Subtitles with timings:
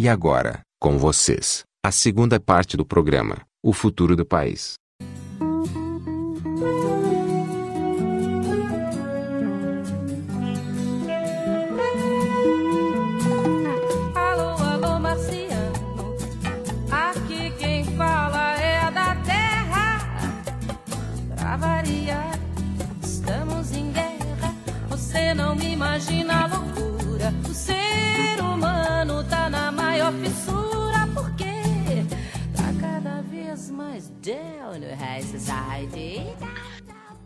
[0.00, 4.74] E agora, com vocês, a segunda parte do programa, O Futuro do País.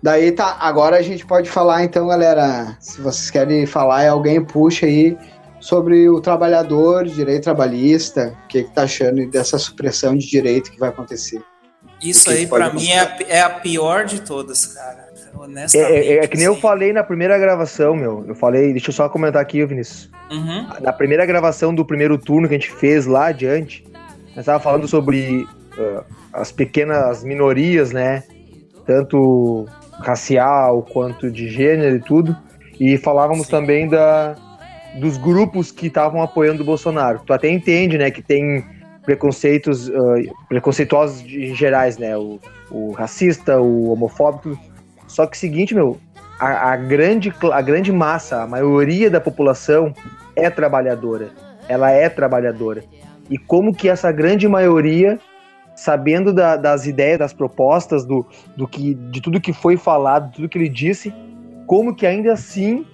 [0.02, 4.86] Daí tá, agora a gente pode falar então, galera, se vocês querem falar, alguém puxa
[4.86, 5.16] aí
[5.60, 10.78] sobre o trabalhador, direito trabalhista, o que que tá achando dessa supressão de direito que
[10.78, 11.40] vai acontecer.
[12.02, 15.08] Isso aí, pra mim, é a, é a pior de todas, cara.
[15.16, 15.92] É, Honestamente.
[15.92, 16.60] é- é que nem eu assim.
[16.60, 18.24] falei na primeira gravação, meu.
[18.26, 20.10] Eu falei, deixa eu só comentar aqui, Vinícius.
[20.32, 20.66] Uhum.
[20.80, 23.84] Na primeira gravação do primeiro turno que a gente fez lá adiante,
[24.34, 25.46] nós tava falando sobre
[25.78, 26.02] ah,
[26.32, 28.22] as pequenas minorias, né?
[28.86, 29.66] Tanto
[30.00, 32.36] racial quanto de gênero e tudo.
[32.80, 33.52] E falávamos Sim.
[33.52, 34.34] também da,
[34.98, 37.20] dos grupos que estavam apoiando o Bolsonaro.
[37.24, 38.64] Tu até entende, né, que tem
[39.04, 42.16] preconceitos ah, preconceituosos de- gerais, né?
[42.16, 44.58] O, o racista, o homofóbico.
[45.06, 45.98] Só que o seguinte, meu,
[46.38, 49.92] a, a grande, a grande massa, a maioria da população
[50.34, 51.30] é trabalhadora.
[51.68, 52.82] Ela é trabalhadora.
[53.30, 55.18] E como que essa grande maioria,
[55.82, 58.24] sabendo da- das ideias, das propostas, do,
[58.56, 61.12] do que, de tudo que foi falado, de tudo que ele disse,
[61.66, 62.86] como que ainda assim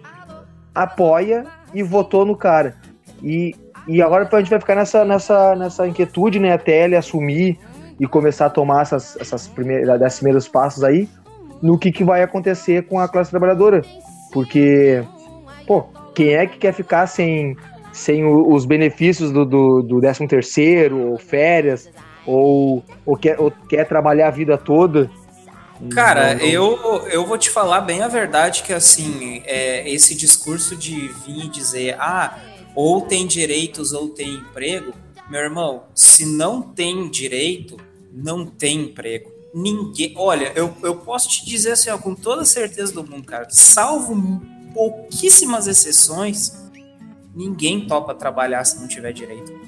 [0.74, 2.76] apoia e votou no cara.
[3.22, 3.54] E,
[3.86, 7.58] e agora a gente vai ficar nessa, nessa, nessa inquietude, né, até ele assumir
[8.00, 11.06] e começar a tomar essas, essas primeiras, desses primeiros passos aí,
[11.60, 13.82] no que, que vai acontecer com a classe trabalhadora.
[14.32, 15.02] Porque,
[15.66, 17.54] pô, quem é que quer ficar sem,
[17.92, 21.90] sem os benefícios do, do, do 13 terceiro, ou férias,
[22.28, 25.10] ou, ou, quer, ou quer trabalhar a vida toda?
[25.90, 30.14] Cara, Não, não- eu, eu vou te falar bem a verdade que, assim, é, esse
[30.14, 32.38] discurso de vir e dizer, ah,
[32.74, 34.92] ou tem direitos ou tem emprego,
[35.30, 37.76] meu irmão, se não tem direito,
[38.12, 39.30] não tem emprego.
[39.54, 40.12] Ninguém.
[40.16, 44.42] Olha, eu, eu posso te dizer assim, ó, com toda certeza do mundo, cara, salvo
[44.74, 46.52] pouquíssimas exceções,
[47.34, 49.67] ninguém topa trabalhar se não tiver direito.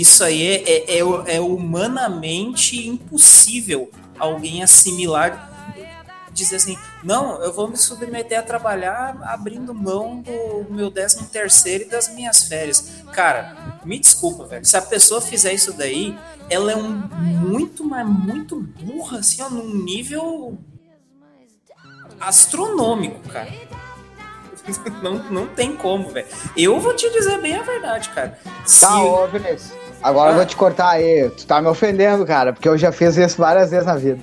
[0.00, 5.50] Isso aí é, é, é, é humanamente impossível alguém assimilar
[6.32, 11.84] dizer assim, não, eu vou me submeter a trabalhar abrindo mão do meu 13 terceiro
[11.84, 13.02] e das minhas férias.
[13.12, 14.64] Cara, me desculpa, velho.
[14.64, 16.16] Se a pessoa fizer isso daí,
[16.48, 20.58] ela é um muito, mas muito burra, assim, ó, num nível
[22.18, 23.50] astronômico, cara.
[25.02, 26.28] Não, não tem como, velho.
[26.56, 28.38] Eu vou te dizer bem a verdade, cara.
[28.64, 28.82] Se...
[28.82, 29.26] Tá, ô
[30.02, 33.16] Agora eu vou te cortar aí, tu tá me ofendendo, cara, porque eu já fiz
[33.16, 34.18] isso várias vezes na vida.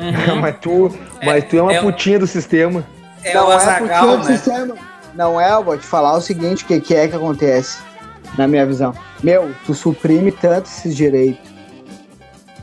[0.00, 0.40] Uhum.
[0.40, 0.90] mas, tu,
[1.24, 2.84] mas tu é uma é- putinha do sistema.
[3.22, 4.24] É não o é Azagal, o né?
[4.24, 4.74] sistema.
[5.14, 7.78] Não é, eu vou te falar o seguinte, o que, que é que acontece,
[8.38, 8.94] na minha visão.
[9.22, 11.52] Meu, tu suprime tanto esses direitos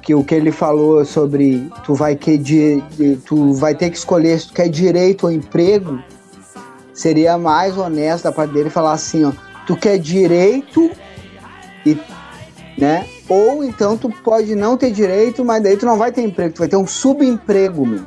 [0.02, 3.98] que o que ele falou sobre tu vai que de, de- tu vai ter que
[3.98, 6.00] escolher se tu quer direito ou emprego,
[6.94, 9.31] seria mais honesto da parte dele falar assim, ó,
[9.68, 10.90] tu quer direito
[11.86, 11.96] e
[12.80, 13.06] né?
[13.28, 16.60] Ou então tu pode não ter direito, mas daí tu não vai ter emprego, tu
[16.60, 18.06] vai ter um subemprego, meu.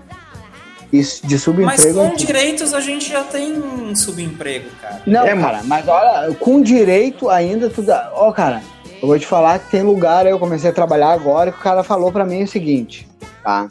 [0.93, 2.10] Isso de Mas subemprego.
[2.10, 5.00] com direitos a gente já tem subemprego, cara.
[5.06, 8.12] Não, É, cara, mas olha, com direito ainda tu dá.
[8.15, 8.62] Ó, cara,
[9.00, 11.83] eu vou te falar que tem lugar, eu comecei a trabalhar agora, que o cara
[11.83, 13.09] falou pra mim o seguinte,
[13.43, 13.69] tá?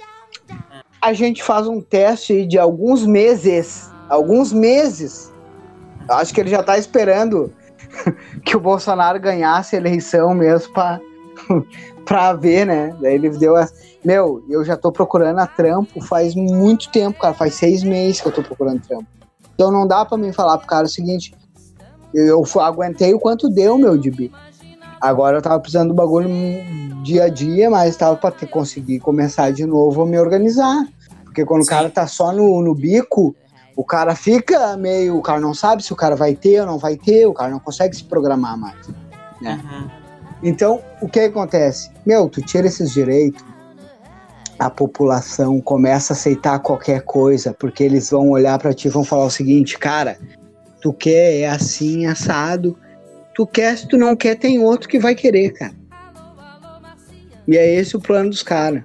[0.99, 3.89] A gente faz um teste de alguns meses.
[4.09, 5.31] Alguns meses.
[6.09, 7.53] Eu acho que ele já tá esperando
[8.43, 10.99] que o Bolsonaro ganhasse a eleição mesmo pra,
[12.05, 12.95] pra ver, né?
[13.01, 13.67] Daí ele deu a.
[14.03, 17.33] Meu, eu já tô procurando a trampo faz muito tempo, cara.
[17.33, 19.05] Faz seis meses que eu tô procurando trampo.
[19.53, 21.35] Então não dá pra mim falar pro cara o seguinte.
[22.13, 24.37] Eu, eu aguentei o quanto deu, meu, de bico.
[24.99, 26.29] Agora eu tava precisando do bagulho
[27.03, 30.87] dia a dia, mas tava pra ter, conseguir começar de novo a me organizar.
[31.23, 31.67] Porque quando Sim.
[31.67, 33.35] o cara tá só no, no bico,
[33.81, 35.17] o cara fica meio.
[35.17, 37.49] O cara não sabe se o cara vai ter ou não vai ter, o cara
[37.49, 38.77] não consegue se programar mais.
[39.43, 39.53] É.
[39.53, 39.89] Uhum.
[40.43, 41.89] Então, o que acontece?
[42.05, 43.43] Meu, tu tira esses direitos,
[44.59, 49.03] a população começa a aceitar qualquer coisa, porque eles vão olhar pra ti e vão
[49.03, 50.19] falar o seguinte, cara,
[50.79, 52.77] tu quer é assim, assado,
[53.33, 55.73] tu quer, se tu não quer, tem outro que vai querer, cara.
[57.47, 58.83] E é esse o plano dos caras.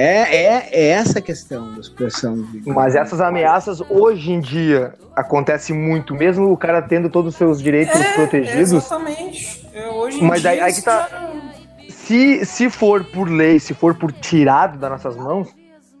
[0.00, 2.40] É, é, é essa a questão da supressão.
[2.40, 7.36] de- Mas essas ameaças hoje em dia acontecem muito, mesmo o cara tendo todos os
[7.36, 8.72] seus direitos É, protegidos.
[8.74, 9.68] Exatamente.
[9.74, 11.08] Eu, hoje em Mas dia aí- aí que tá-
[11.90, 15.48] Se, se for por lei, se for por tirado das nossas mãos,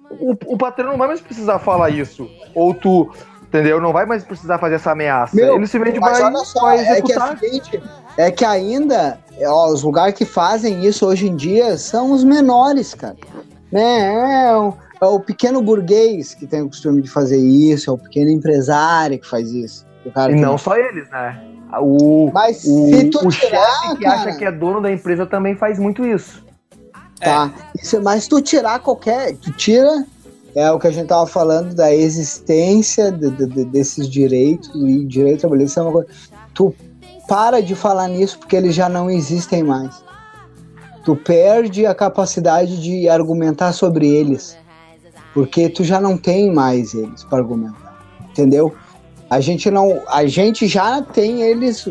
[0.08, 2.30] o, o patrão não vai mais precisar falar isso.
[2.54, 3.10] Ou tu,
[3.42, 3.80] entendeu?
[3.80, 5.34] Não vai mais precisar fazer essa ameaça.
[5.36, 7.38] Meu, Ele simplesmente Mas vai, olha só, vai é que é executar.
[7.38, 7.82] seguinte,
[8.16, 12.94] é que ainda, ó, os lugares que fazem isso hoje em dia são os menores,
[12.94, 13.16] cara.
[13.70, 14.46] Né?
[14.48, 17.98] É, o, é o pequeno burguês que tem o costume de fazer isso, é o
[17.98, 19.86] pequeno empresário que faz isso.
[20.30, 21.42] E não só eles, né?
[21.82, 24.90] O, Mas o, se tu o tirar, chefe que cara, acha que é dono da
[24.90, 26.42] empresa também faz muito isso.
[27.20, 27.52] Tá.
[27.78, 29.34] Isso- mas tu tirar qualquer.
[29.36, 30.06] Tu tira.
[30.54, 35.04] É o que a gente tava falando da existência de- de- de- desses direitos e
[35.04, 36.08] direito trabalhista é uma coisa.
[36.54, 36.74] Tu
[37.28, 40.02] para de falar nisso porque eles já não existem mais.
[41.08, 44.58] Tu perde a capacidade de argumentar sobre eles.
[45.32, 47.98] Porque tu já não tem mais eles para argumentar.
[48.28, 48.74] Entendeu?
[49.30, 50.02] A gente não.
[50.08, 51.88] A gente já tem eles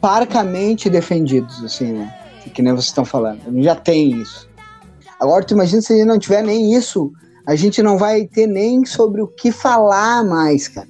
[0.00, 2.12] parcamente defendidos, assim, né?
[2.52, 3.40] que nem vocês estão falando.
[3.62, 4.50] Já tem isso.
[5.20, 7.12] Agora, tu imagina se a gente não tiver nem isso,
[7.46, 10.88] a gente não vai ter nem sobre o que falar mais, cara.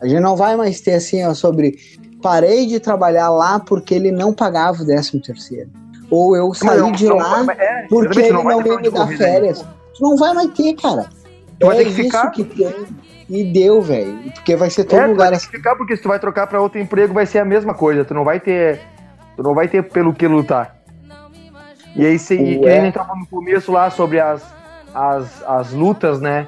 [0.00, 1.78] A gente não vai mais ter assim, ó, sobre
[2.20, 5.70] parei de trabalhar lá porque ele não pagava o décimo terceiro.
[6.10, 9.16] Ou eu saí Mas de não- lá é, porque ele não veio me dar daí.
[9.16, 9.60] férias.
[9.94, 11.06] Tu não vai mais ter, cara.
[11.58, 12.30] Tu vai é ter que isso ficar.
[12.30, 12.74] que tem.
[13.28, 14.18] E deu, velho.
[14.32, 15.50] Porque vai ser todo É, tu vai lugar ter assim.
[15.50, 18.04] que ficar porque se tu vai trocar pra outro emprego vai ser a mesma coisa.
[18.04, 18.80] Tu não vai ter,
[19.36, 20.76] tu não vai ter pelo que lutar.
[21.94, 24.42] E aí, se, e que nem gente tava no começo lá sobre as,
[24.94, 26.46] as, as lutas, né?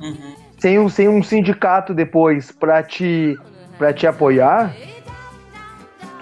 [0.00, 0.34] Uhum.
[0.58, 3.36] Sem um, sem um sindicato depois pra te,
[3.78, 4.72] pra te apoiar,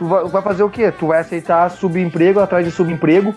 [0.05, 0.93] tu vai, vai fazer o quê?
[0.93, 3.35] Tu vai aceitar subemprego atrás de subemprego,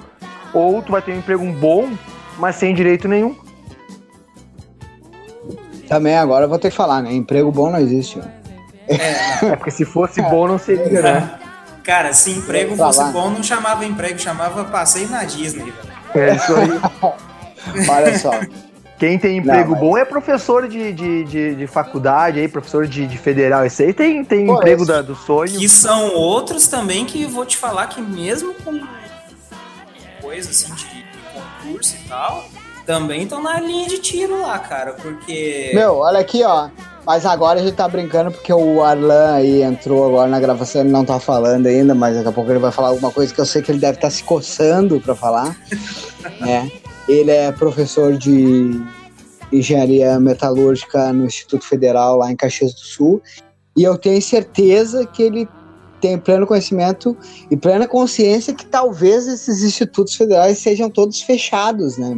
[0.54, 1.90] ou tu vai ter um emprego bom,
[2.38, 3.36] mas sem direito nenhum.
[5.88, 7.14] Também agora eu vou ter que falar, né?
[7.14, 8.20] Emprego bom não existe.
[8.20, 8.24] ó.
[8.90, 11.40] É porque se fosse bom não seria, né?
[11.84, 16.30] Cara, se emprego fosse bom, não chamava emprego, chamava passeio na Disney, velho.
[16.30, 17.88] É isso aí.
[17.90, 18.32] Olha só.
[18.98, 23.06] Quem tem emprego mas- bom é professor de, de, de, de faculdade, aí, professor de,
[23.06, 23.66] de federal.
[23.66, 25.60] Esse aí tem, tem Pô, emprego da, do sonho.
[25.60, 28.80] Que são outros também que vou te falar que mesmo com
[30.20, 32.46] coisa assim de, concurso e tal,
[32.86, 36.70] também estão na linha de tiro lá, cara, porque Meu, olha aqui, ó.
[37.06, 40.90] Mas agora a gente tá brincando porque o Arlan aí entrou agora na gravação, ele
[40.90, 43.46] não tá falando ainda, mas daqui a pouco ele vai falar alguma coisa que eu
[43.46, 45.56] sei que ele deve estar se coçando pra falar.
[46.42, 46.70] né?
[47.08, 48.82] Ele é professor de
[49.52, 53.22] engenharia metalúrgica no Instituto Federal lá em Caxias do Sul.
[53.76, 55.48] E eu tenho certeza que ele
[56.02, 57.18] tem pleno conhecimento
[57.50, 62.16] e plena consciência que talvez esses institutos federais sejam todos fechados, né?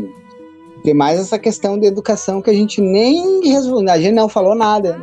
[0.84, 4.56] Tem mais essa questão de educação que a gente nem resolveu, a gente não falou
[4.56, 5.02] nada.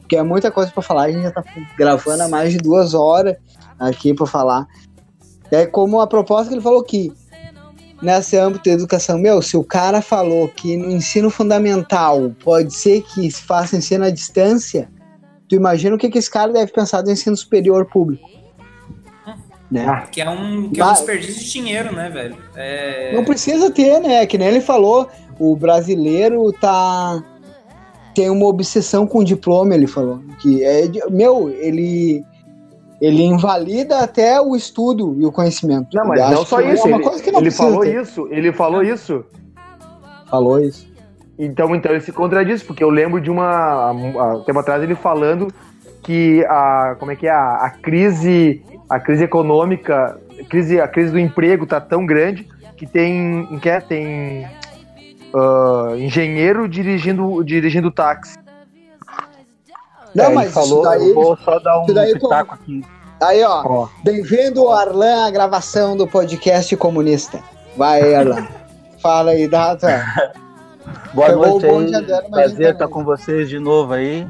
[0.00, 1.44] Porque é muita coisa pra falar, a gente já tá
[1.76, 3.36] gravando há mais de duas horas
[3.78, 4.66] aqui pra falar.
[5.50, 7.12] É como a proposta que ele falou aqui,
[8.02, 13.02] nesse âmbito da educação, meu, se o cara falou que no ensino fundamental pode ser
[13.02, 14.90] que se faça ensino à distância,
[15.48, 18.28] tu imagina o que, que esse cara deve pensar do ensino superior público.
[19.70, 19.86] Né?
[19.88, 22.36] Ah, que é um, que é um desperdício de dinheiro, né, velho?
[22.54, 23.14] É...
[23.14, 24.26] Não precisa ter, né?
[24.26, 25.08] Que nem ele falou,
[25.38, 27.24] o brasileiro tá
[28.14, 30.20] tem uma obsessão com o diploma, ele falou.
[30.40, 32.22] Que é, meu, ele
[33.02, 35.88] ele invalida até o estudo e o conhecimento.
[35.92, 36.86] Não, mas Eu não só é isso.
[36.86, 37.04] Ele,
[37.36, 38.00] ele falou ter.
[38.00, 39.24] isso, ele falou isso.
[40.30, 40.86] Falou isso.
[41.36, 43.88] Então, então ele se contradiz, porque eu lembro de uma.
[43.88, 45.48] há um tempo atrás ele falando
[46.00, 46.94] que a.
[46.96, 47.30] Como é que é?
[47.32, 48.62] A, a crise.
[48.88, 50.16] A crise econômica.
[50.38, 53.58] A crise, a crise do emprego tá tão grande que tem.
[53.60, 54.46] Que é, tem.
[55.34, 58.38] ah, engenheiro dirigindo, dirigindo táxi.
[60.14, 62.84] Não, É, ele mas isso falou, daí- eu vou só dar um pitaco aqui.
[63.20, 67.38] Aí, ó, Ó, bem-vindo, Arlan, à gravação do podcast comunista.
[67.76, 68.46] Vai, Arlan.
[69.00, 69.90] Fala aí, dá tua.
[71.14, 71.94] Boa Pegou noite aí.
[71.94, 74.26] andando, Prazer tá estar com vocês de novo aí.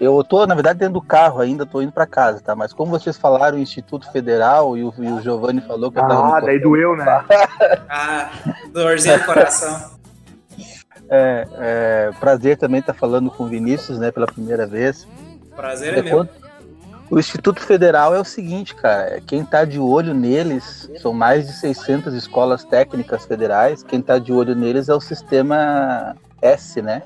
[0.00, 2.54] Eu tô, na verdade, dentro do carro ainda, tô indo para casa, tá?
[2.54, 6.06] Mas como vocês falaram, o Instituto Federal e o, e o Giovanni falou que eu
[6.06, 7.04] tava ah, daí doeu, né?
[7.88, 8.30] Ah,
[8.72, 9.97] dorzinho no coração.
[11.10, 15.06] É, é, prazer também estar falando com o Vinícius, né, pela primeira vez.
[15.56, 16.28] Prazer é meu.
[17.10, 21.54] O Instituto Federal é o seguinte, cara, quem tá de olho neles, são mais de
[21.54, 27.02] 600 escolas técnicas federais, quem tá de olho neles é o sistema S, né?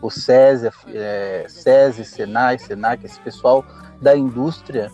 [0.00, 3.62] O SESI, é, SESI, Senai, Senac, esse pessoal
[4.00, 4.90] da indústria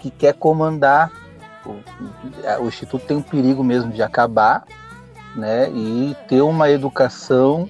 [0.00, 1.10] que quer comandar.
[1.64, 4.64] O, o Instituto tem um perigo mesmo de acabar,
[5.34, 5.70] né?
[5.70, 7.68] E ter uma educação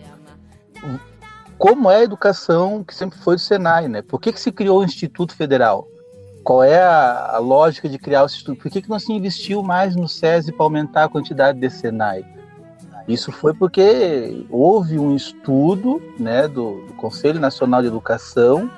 [1.57, 4.03] como é a educação que sempre foi do Senai, né?
[4.03, 5.89] Por que, que se criou o Instituto Federal?
[6.49, 8.59] qual é a, a, lógica de criar o instituto?
[8.59, 12.25] Por que, que não se investiu mais no SESI para aumentar a quantidade de Senai?
[13.07, 18.71] Isso foi porque houve um estudo né, do, do Conselho Nacional de Educação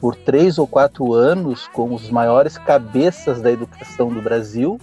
[0.00, 4.80] por três ou quatro anos com os maiores cabeças da educação do Brasil,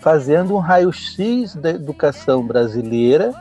[0.00, 3.34] fazendo um raio-x da educação brasileira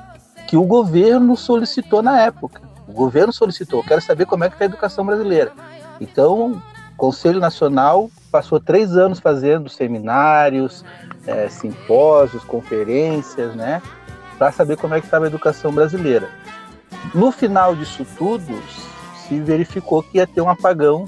[0.53, 2.62] que o governo solicitou na época.
[2.88, 5.51] O governo solicitou, quero saber como é que está a educação brasileira.
[6.00, 6.62] Então,
[6.93, 10.86] o Conselho Nacional passou três anos fazendo seminários,
[11.25, 13.81] é, simpósios, conferências, né?
[14.38, 16.29] para saber como é que estava a educação brasileira.
[17.15, 18.62] No final disso tudo,
[19.27, 21.05] se verificou que ia ter um apagão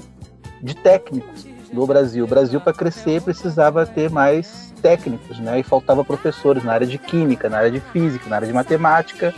[0.60, 2.24] de técnicos no Brasil.
[2.24, 5.58] O Brasil, para crescer, precisava ter mais técnicos, né?
[5.60, 9.34] E faltava professores na área de química, na área de física, na área de matemática.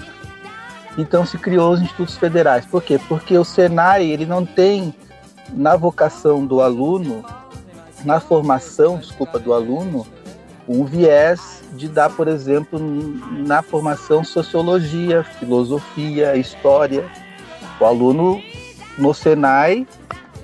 [0.96, 2.66] Então se criou os institutos federais.
[2.66, 3.00] Por quê?
[3.08, 4.94] Porque o Senai ele não tem
[5.52, 7.24] na vocação do aluno,
[8.04, 10.06] na formação, desculpa, do aluno,
[10.68, 12.78] um viés de dar, por exemplo,
[13.46, 17.04] na formação sociologia, filosofia, história.
[17.80, 18.42] O aluno
[18.98, 19.86] no Senai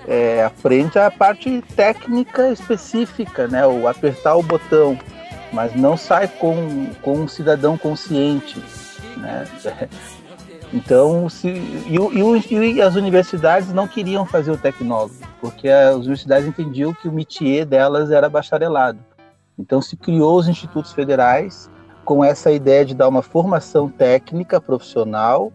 [0.07, 3.67] é, aprende a parte técnica específica, né?
[3.67, 4.99] O apertar o botão,
[5.53, 8.63] mas não sai com, com um cidadão consciente,
[9.17, 9.47] né?
[10.73, 16.49] Então, se, e, e, e, as universidades não queriam fazer o tecnólogo, porque as universidades
[16.49, 18.99] entendiam que o métier delas era bacharelado.
[19.57, 21.71] Então se criou os institutos federais
[22.05, 25.53] com essa ideia de dar uma formação técnica profissional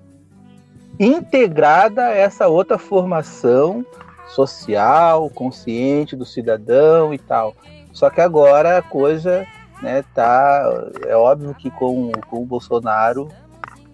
[0.99, 3.85] integrada a essa outra formação
[4.29, 7.55] social, consciente do cidadão e tal.
[7.91, 9.45] Só que agora a coisa
[9.81, 10.63] né, tá,
[11.05, 13.27] é óbvio que com, com o Bolsonaro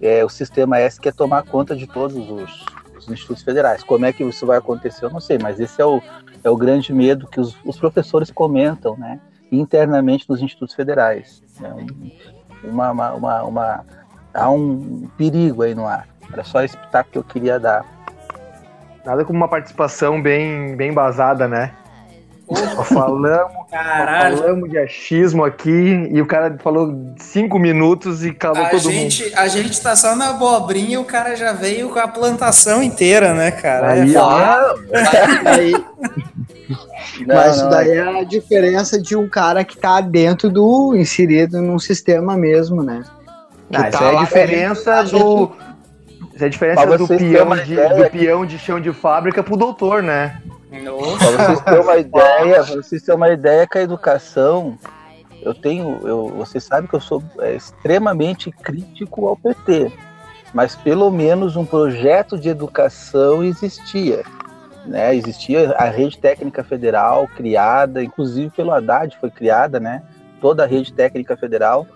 [0.01, 2.65] é, o sistema S quer tomar conta de todos os,
[2.97, 3.83] os, institutos federais.
[3.83, 6.01] Como é que isso vai acontecer, eu não sei, mas esse é o,
[6.43, 9.19] é o grande medo que os, os professores comentam, né?
[9.51, 11.41] internamente nos institutos federais.
[11.59, 11.87] Né?
[12.63, 13.85] Uma, uma, uma, uma,
[14.33, 16.07] há um perigo aí no ar.
[16.31, 17.85] Era só esse pitaco que eu queria dar.
[19.05, 21.71] Nada como uma participação bem, bem basada, né?
[22.83, 28.91] falamos, falamos de achismo aqui e o cara falou cinco minutos e calou a todo
[28.91, 29.33] gente, mundo.
[29.37, 33.33] A gente tá só na abobrinha e o cara já veio com a plantação inteira,
[33.33, 33.93] né, cara?
[33.93, 34.75] Aí, é ó,
[35.45, 35.71] aí,
[37.19, 40.95] não, Mas isso daí é a diferença de um cara que tá dentro do.
[40.95, 43.03] inserido num sistema mesmo, né?
[43.69, 45.51] Não, tá isso é a diferença do.
[46.35, 50.03] Isso é a diferença do peão, de, do peão de chão de fábrica pro doutor,
[50.03, 50.41] né?
[50.69, 54.77] Para vocês terem uma ideia, pra vocês terem uma ideia que a educação,
[55.41, 59.89] eu tenho, eu, vocês sabem que eu sou é, extremamente crítico ao PT,
[60.53, 64.23] mas pelo menos um projeto de educação existia.
[64.85, 65.15] Né?
[65.15, 70.03] Existia a rede técnica federal criada, inclusive pelo Haddad foi criada, né?
[70.41, 71.87] Toda a rede técnica federal,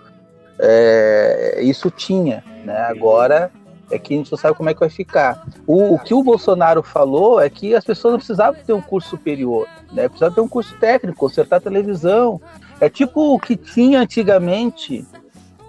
[0.58, 2.78] é, isso tinha, né?
[2.88, 3.50] Agora
[3.90, 5.44] é que a gente não sabe como é que vai ficar.
[5.66, 9.10] O, o, que o Bolsonaro falou é que as pessoas não precisavam ter um curso
[9.10, 10.08] superior, né?
[10.08, 12.40] Precisavam ter um curso técnico, consertar televisão.
[12.80, 15.04] É tipo o que tinha antigamente.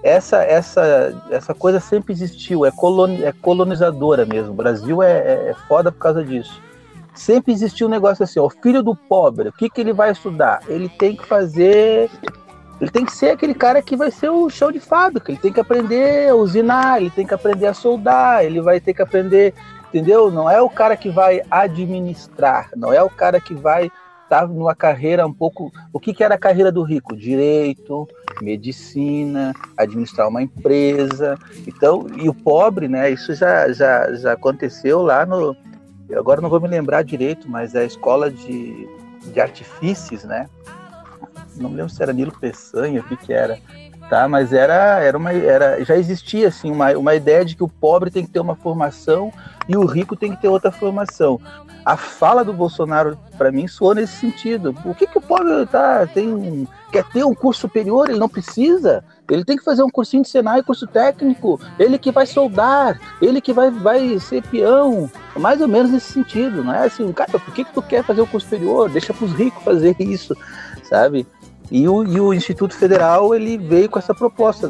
[0.03, 4.51] Essa, essa, essa coisa sempre existiu, é, coloni, é colonizadora mesmo.
[4.51, 6.59] O Brasil é, é, é foda por causa disso.
[7.13, 10.61] Sempre existiu um negócio assim, o filho do pobre, o que, que ele vai estudar?
[10.67, 12.09] Ele tem que fazer
[12.81, 15.53] ele tem que ser aquele cara que vai ser o chão de fábrica, ele tem
[15.53, 19.53] que aprender a usinar, ele tem que aprender a soldar, ele vai ter que aprender,
[19.89, 20.31] entendeu?
[20.31, 23.85] Não é o cara que vai administrar, não é o cara que vai
[24.23, 25.71] estar tá numa carreira um pouco.
[25.93, 27.15] O que, que era a carreira do rico?
[27.15, 28.07] Direito,
[28.41, 31.37] medicina, administrar uma empresa.
[31.67, 33.11] Então, e o pobre, né?
[33.11, 35.55] Isso já, já, já aconteceu lá no.
[36.15, 38.89] Agora não vou me lembrar direito, mas é a escola de,
[39.31, 40.47] de artifícios, né?
[41.57, 43.59] Não me lembro se era Nilo Peçanha, o que que era,
[44.09, 44.27] tá?
[44.27, 48.11] Mas era, era uma, era, já existia assim uma, uma ideia de que o pobre
[48.11, 49.31] tem que ter uma formação
[49.67, 51.39] e o rico tem que ter outra formação.
[51.83, 54.75] A fala do Bolsonaro para mim soou nesse sentido.
[54.85, 58.09] O que que o pobre tá tem quer ter um curso superior?
[58.09, 59.03] Ele não precisa.
[59.29, 61.59] Ele tem que fazer um cursinho de Senai, curso técnico.
[61.79, 65.09] Ele que vai soldar, ele que vai, vai ser peão.
[65.37, 68.21] Mais ou menos nesse sentido, não é assim, cara, por que, que tu quer fazer
[68.21, 68.89] o curso superior?
[68.89, 70.35] Deixa para os ricos fazer isso,
[70.83, 71.25] sabe?
[71.71, 74.69] E o, e o Instituto Federal ele veio com essa proposta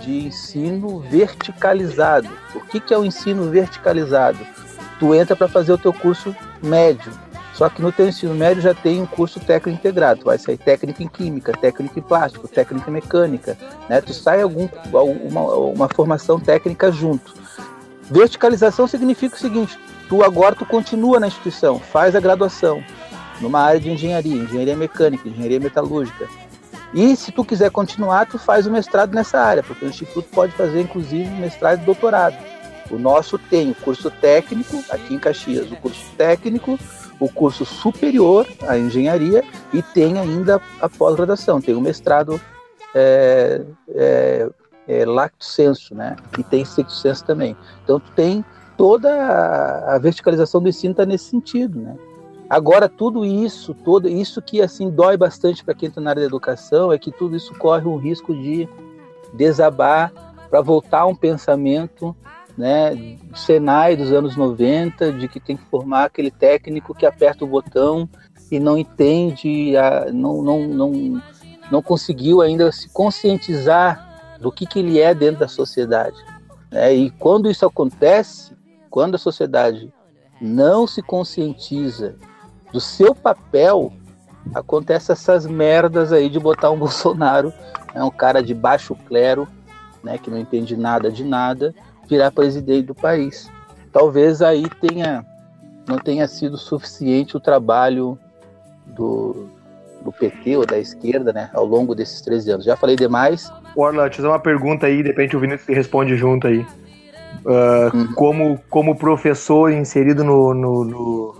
[0.00, 2.28] de ensino verticalizado.
[2.54, 4.38] O que, que é o ensino verticalizado?
[4.98, 7.12] Tu entra para fazer o teu curso médio,
[7.52, 10.20] só que no teu ensino médio já tem um curso técnico integrado.
[10.20, 14.00] Tu vai sair técnico em química, técnico em plástico, técnico em mecânica, né?
[14.00, 17.34] Tu sai algum, uma, uma formação técnica junto.
[18.10, 19.78] Verticalização significa o seguinte:
[20.08, 22.82] tu agora tu continua na instituição, faz a graduação,
[23.40, 26.28] numa área de engenharia, engenharia mecânica, engenharia metalúrgica.
[26.92, 30.52] E se tu quiser continuar, tu faz o mestrado nessa área, porque o instituto pode
[30.52, 32.36] fazer inclusive mestrado e doutorado.
[32.90, 36.78] O nosso tem o curso técnico aqui em Caxias, o curso técnico,
[37.20, 42.40] o curso superior à engenharia e tem ainda a pós-graduação, tem o mestrado
[42.92, 43.62] é,
[43.94, 44.50] é,
[44.88, 46.16] é, lacto sensu, né?
[46.36, 47.56] E tem sexto senso também.
[47.84, 48.44] Então tu tem
[48.76, 51.94] toda a, a verticalização do ensino está nesse sentido, né?
[52.50, 56.26] Agora tudo isso, todo isso que assim dói bastante para quem está na área da
[56.26, 58.68] educação é que tudo isso corre o risco de
[59.32, 60.12] desabar
[60.50, 62.14] para voltar a um pensamento
[62.58, 67.48] né, Senai dos anos 90, de que tem que formar aquele técnico que aperta o
[67.48, 68.08] botão
[68.50, 69.72] e não entende,
[70.12, 71.22] não, não, não,
[71.70, 76.16] não conseguiu ainda se conscientizar do que, que ele é dentro da sociedade.
[76.70, 76.94] Né?
[76.94, 78.52] E quando isso acontece,
[78.90, 79.92] quando a sociedade
[80.40, 82.16] não se conscientiza
[82.72, 83.92] do seu papel,
[84.54, 87.52] acontece essas merdas aí de botar um Bolsonaro,
[87.94, 89.46] né, um cara de baixo clero,
[90.02, 91.74] né, que não entende nada de nada,
[92.08, 93.50] virar presidente do país.
[93.92, 95.24] Talvez aí tenha
[95.86, 98.16] não tenha sido suficiente o trabalho
[98.86, 99.48] do,
[100.02, 102.64] do PT ou da esquerda, né, ao longo desses 13 anos.
[102.64, 103.52] Já falei demais.
[103.76, 106.64] Orla, te fazer uma pergunta aí, de repente o Vinícius responde junto aí.
[107.44, 108.12] Uh, uhum.
[108.14, 111.34] como, como professor inserido no, no, no,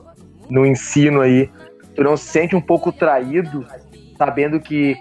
[0.51, 1.51] no, ensino aí,
[1.95, 3.67] tu não se sente um pouco traído,
[4.19, 4.97] sabendo que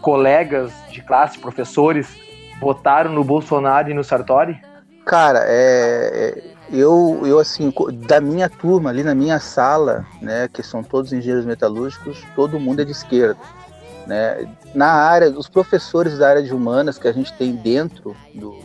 [0.00, 2.08] colegas de classe, professores,
[2.60, 4.60] votaram no Bolsonaro e no Sartori?
[5.04, 7.72] Cara, é, é, eu, eu assim,
[8.06, 12.82] da minha turma ali na minha sala, né, que são todos engenheiros metalúrgicos, todo mundo
[12.82, 13.38] é de esquerda.
[14.06, 14.46] Né?
[14.74, 18.58] Na área, os professores da área de humanas que a gente tem dentro do,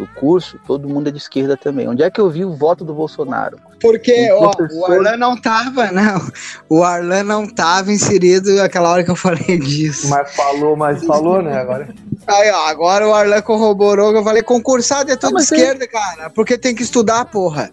[0.00, 1.86] do curso, todo mundo é de esquerda também.
[1.86, 3.58] Onde é que eu vi o voto do Bolsonaro?
[3.80, 4.80] Porque um ó, professor...
[4.80, 6.30] o Arlan não tava, não.
[6.68, 10.08] O Arlan não tava inserido aquela hora que eu falei disso.
[10.08, 11.94] Mas falou, mas falou, né, agora.
[12.26, 16.30] Aí, ó, agora o Arlan corroborou que eu falei, concursado é tudo de esquerda, cara,
[16.30, 17.70] porque tem que estudar, porra.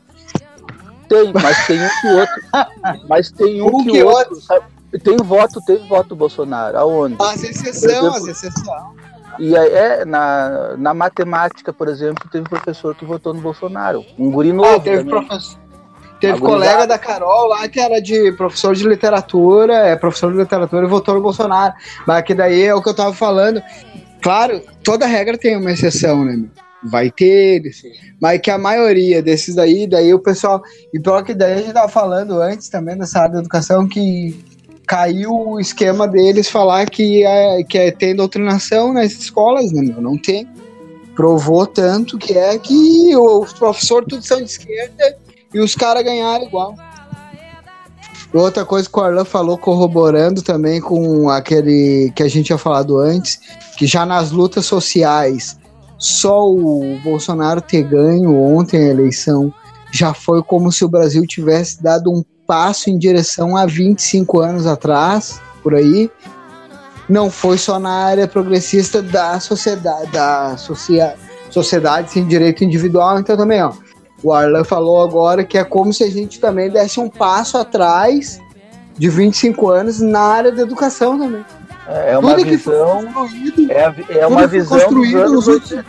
[1.08, 2.36] Tem, mas tem um que outro.
[3.08, 4.36] Mas tem um, um que, que, outro.
[4.50, 4.78] outro.
[5.04, 6.78] Tem voto, teve voto do Bolsonaro.
[6.78, 7.16] Aonde?
[7.20, 8.84] As exceções, as exceções.
[9.40, 14.06] E aí, é, na, na matemática, por exemplo, teve professor que votou no Bolsonaro.
[14.18, 14.76] Um guri novo.
[14.76, 15.60] Ah, teve professor.
[16.20, 20.86] Teve colega da Carol lá que era de professor de literatura, é professor de literatura
[20.86, 21.74] e votou no Bolsonaro.
[22.08, 23.62] Mas que daí é o que eu tava falando.
[24.22, 26.44] Claro, toda regra tem uma exceção, né?
[26.84, 27.84] Vai ter eles.
[28.20, 30.62] Mas que a maioria desses daí, daí o pessoal.
[30.92, 34.44] E pior que daí a gente tava falando antes também dessa área da educação que
[34.88, 39.94] caiu o esquema deles falar que, é, que é, tem doutrinação nas escolas, né?
[40.00, 40.48] Não tem.
[41.14, 45.18] Provou tanto que é que os professores todos são de esquerda
[45.54, 46.76] e os caras ganharam igual.
[48.34, 52.98] Outra coisa que o Arlan falou, corroborando também com aquele que a gente tinha falado
[52.98, 53.40] antes,
[53.78, 55.58] que já nas lutas sociais,
[55.98, 59.54] só o Bolsonaro ter ganho ontem a eleição
[59.92, 64.66] já foi como se o Brasil tivesse dado um passo em direção a 25 anos
[64.66, 66.10] atrás, por aí.
[67.10, 71.16] Não foi só na área progressista da sociedade, da socia
[71.50, 73.72] sociedade sem direito individual, então também, ó.
[74.24, 78.40] O Arlan falou agora que é como se a gente também desse um passo atrás
[78.98, 81.46] de 25 anos na área da educação também.
[81.88, 83.06] É uma tudo visão.
[83.70, 85.86] é, é uma visão construído nos últimos,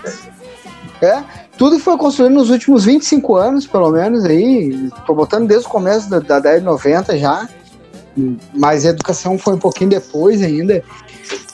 [1.02, 1.22] é,
[1.58, 6.08] tudo foi construído nos últimos 25 anos, pelo menos, aí, tô botando desde o começo
[6.08, 7.48] da, da década de 90 já,
[8.54, 10.82] mas a educação foi um pouquinho depois ainda.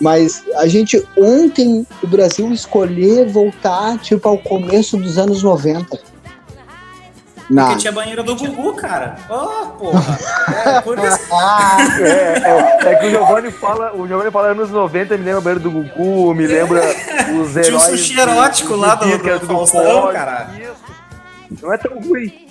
[0.01, 6.14] Mas a gente, ontem, o Brasil escolher voltar, tipo, ao começo dos anos 90
[7.51, 7.65] não.
[7.65, 9.17] Porque tinha banheira do Gugu, cara.
[9.29, 10.19] Oh, porra.
[10.65, 11.19] É, por isso.
[12.03, 15.43] é, é, é, que o Giovanni fala, o Giovanni fala anos 90, me lembra o
[15.43, 16.81] banheiro do Gugu, me lembra
[17.41, 17.67] os heróis.
[17.67, 20.51] Tinha um sushi erótico lá do, do, do Faustão, cara.
[21.63, 22.49] Não é tão ruim.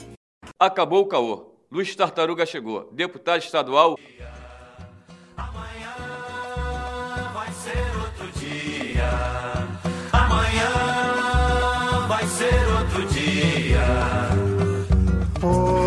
[0.60, 1.54] Acabou o caô.
[1.72, 2.88] Luiz Tartaruga chegou.
[2.92, 3.98] Deputado estadual.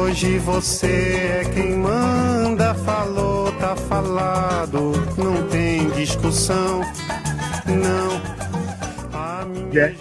[0.07, 6.81] Hoje você é quem manda, falou, tá falado, não tem discussão,
[7.67, 8.21] não.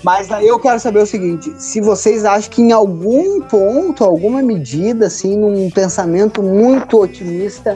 [0.03, 4.43] Mas aí eu quero saber o seguinte: se vocês acham que em algum ponto, alguma
[4.43, 7.75] medida, assim, num pensamento muito otimista,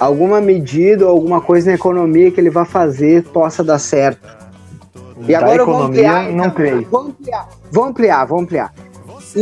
[0.00, 4.28] alguma medida ou alguma coisa na economia que ele vai fazer possa dar certo.
[5.20, 6.88] E da agora economia, ampliar, não então, creio.
[6.90, 8.87] Vamos ampliar, vamos ampliar, vamos ampliar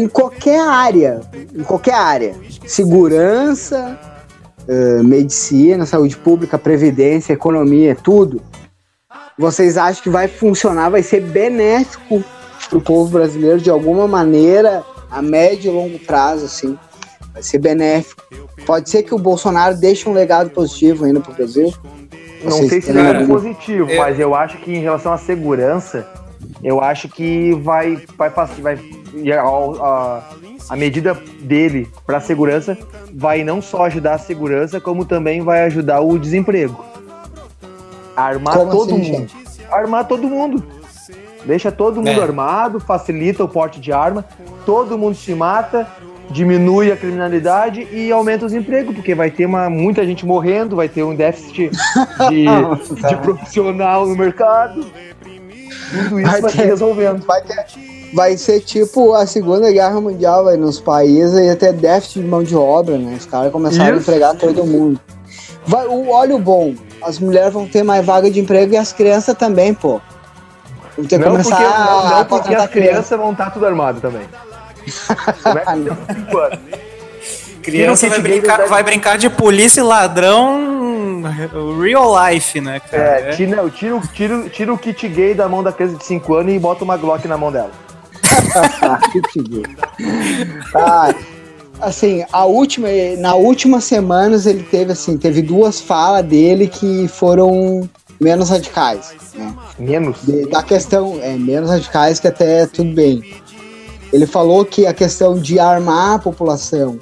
[0.00, 1.20] em qualquer área,
[1.54, 2.34] em qualquer área,
[2.66, 3.98] segurança,
[4.68, 8.40] eh, medicina, saúde pública, previdência, economia, tudo,
[9.38, 12.22] vocês acham que vai funcionar, vai ser benéfico
[12.68, 16.76] para o povo brasileiro de alguma maneira, a médio e longo prazo, assim?
[17.32, 18.22] Vai ser benéfico.
[18.64, 21.72] Pode ser que o Bolsonaro deixe um legado positivo ainda para o Brasil?
[22.42, 26.06] Não Vocês sei se é positivo, Eu- mas eu acho que em relação à segurança,
[26.62, 28.78] eu acho que vai, vai, vai
[29.32, 30.22] a, a,
[30.70, 32.76] a medida dele para segurança
[33.12, 36.84] vai não só ajudar a segurança, como também vai ajudar o desemprego.
[38.16, 39.32] Armar Como todo assim, mundo.
[39.70, 40.62] Armar todo mundo.
[41.44, 42.22] Deixa todo mundo É.
[42.22, 44.24] armado, facilita o porte de arma,
[44.64, 45.86] todo mundo se mata,
[46.30, 50.88] diminui a criminalidade e aumenta os empregos, porque vai ter uma, muita gente morrendo, vai
[50.88, 51.70] ter um déficit
[52.28, 52.46] de,
[53.08, 54.86] de profissional no mercado.
[55.90, 57.24] Tudo isso Vai vai, se ter- resolvendo.
[57.26, 57.64] Vai, ter-
[58.14, 62.42] vai ser tipo a Segunda Guerra Mundial, vai, nos países ia ter déficit de mão
[62.42, 63.16] de obra, né?
[63.18, 64.08] Os caras começaram a Isso.
[64.08, 65.00] empregar todo mundo.
[65.66, 69.34] Vai, o óleo bom, as mulheres vão ter mais vaga de emprego e as crianças
[69.36, 70.00] também, pô.
[70.96, 74.00] Vão ter Não porque, começar não, a não porque as crianças vão estar tudo armado
[74.00, 74.22] também.
[75.42, 76.85] Como é que?
[77.70, 81.22] Criança Tira vai kit gay brincar, da- vai brincar de polícia e ladrão
[81.82, 83.02] real life, né, cara?
[83.02, 86.34] É, tira, tira, o- tira, tira o kit gay da mão da criança de 5
[86.34, 87.70] anos e bota uma Glock na mão dela.
[89.12, 89.68] Que figura.
[90.74, 91.14] Ah,
[91.80, 97.88] assim, a última, na última semanas ele teve assim, teve duas falas dele que foram
[98.20, 99.54] menos radicais, né?
[99.78, 100.18] Menos.
[100.22, 103.22] De- da questão, é, menos radicais que até tudo bem.
[104.12, 106.98] Ele falou que a questão de armar a população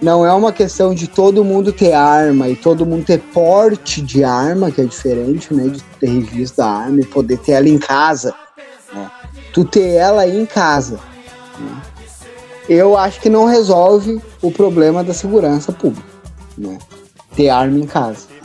[0.00, 4.24] não é uma questão de todo mundo ter arma e todo mundo ter porte de
[4.24, 5.68] arma, que é diferente, né?
[5.68, 8.34] De ter registro da arma e poder ter ela em casa.
[8.92, 9.10] né?
[9.52, 11.00] Tu ter ela aí em casa.
[11.58, 11.82] né?
[12.68, 16.06] Eu acho que não resolve o problema da segurança pública.
[16.56, 16.78] Né?
[17.34, 18.38] Ter arma em casa.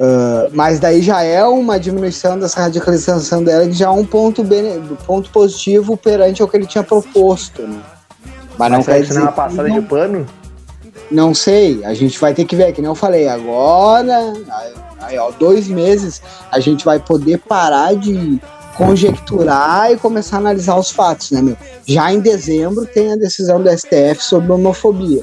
[0.00, 4.44] Ah, mas daí já é uma diminuição dessa radicalização dela, que já é um ponto,
[4.44, 7.62] bene, ponto positivo perante o que ele tinha proposto.
[7.62, 7.80] Né?
[8.58, 10.26] Mas não Mas quer isso dizer é uma passada não- de pano?
[11.10, 14.32] não sei, a gente vai ter que ver, que nem eu falei, agora,
[15.00, 18.40] aí, ó, dois meses, a gente vai poder parar de
[18.76, 21.56] conjecturar e começar a analisar os fatos, né, meu?
[21.86, 25.22] Já em dezembro tem a decisão do STF sobre homofobia.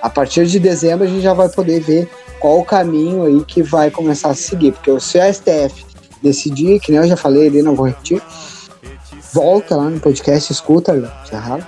[0.00, 2.08] A partir de dezembro a gente já vai poder ver
[2.40, 5.84] qual o caminho aí que vai começar a seguir, porque se o STF
[6.22, 8.22] decidir, que nem eu já falei ali, não vou repetir,
[9.32, 10.92] volta lá no podcast, escuta,
[11.32, 11.66] errado.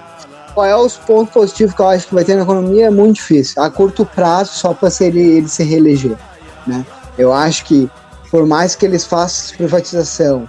[0.60, 2.88] Qual é os pontos positivos que eu acho que vai ter na economia?
[2.88, 3.62] É muito difícil.
[3.62, 6.18] A curto prazo, só para ele, ele se reeleger.
[6.66, 6.84] Né?
[7.16, 7.90] Eu acho que,
[8.30, 10.46] por mais que eles façam privatização,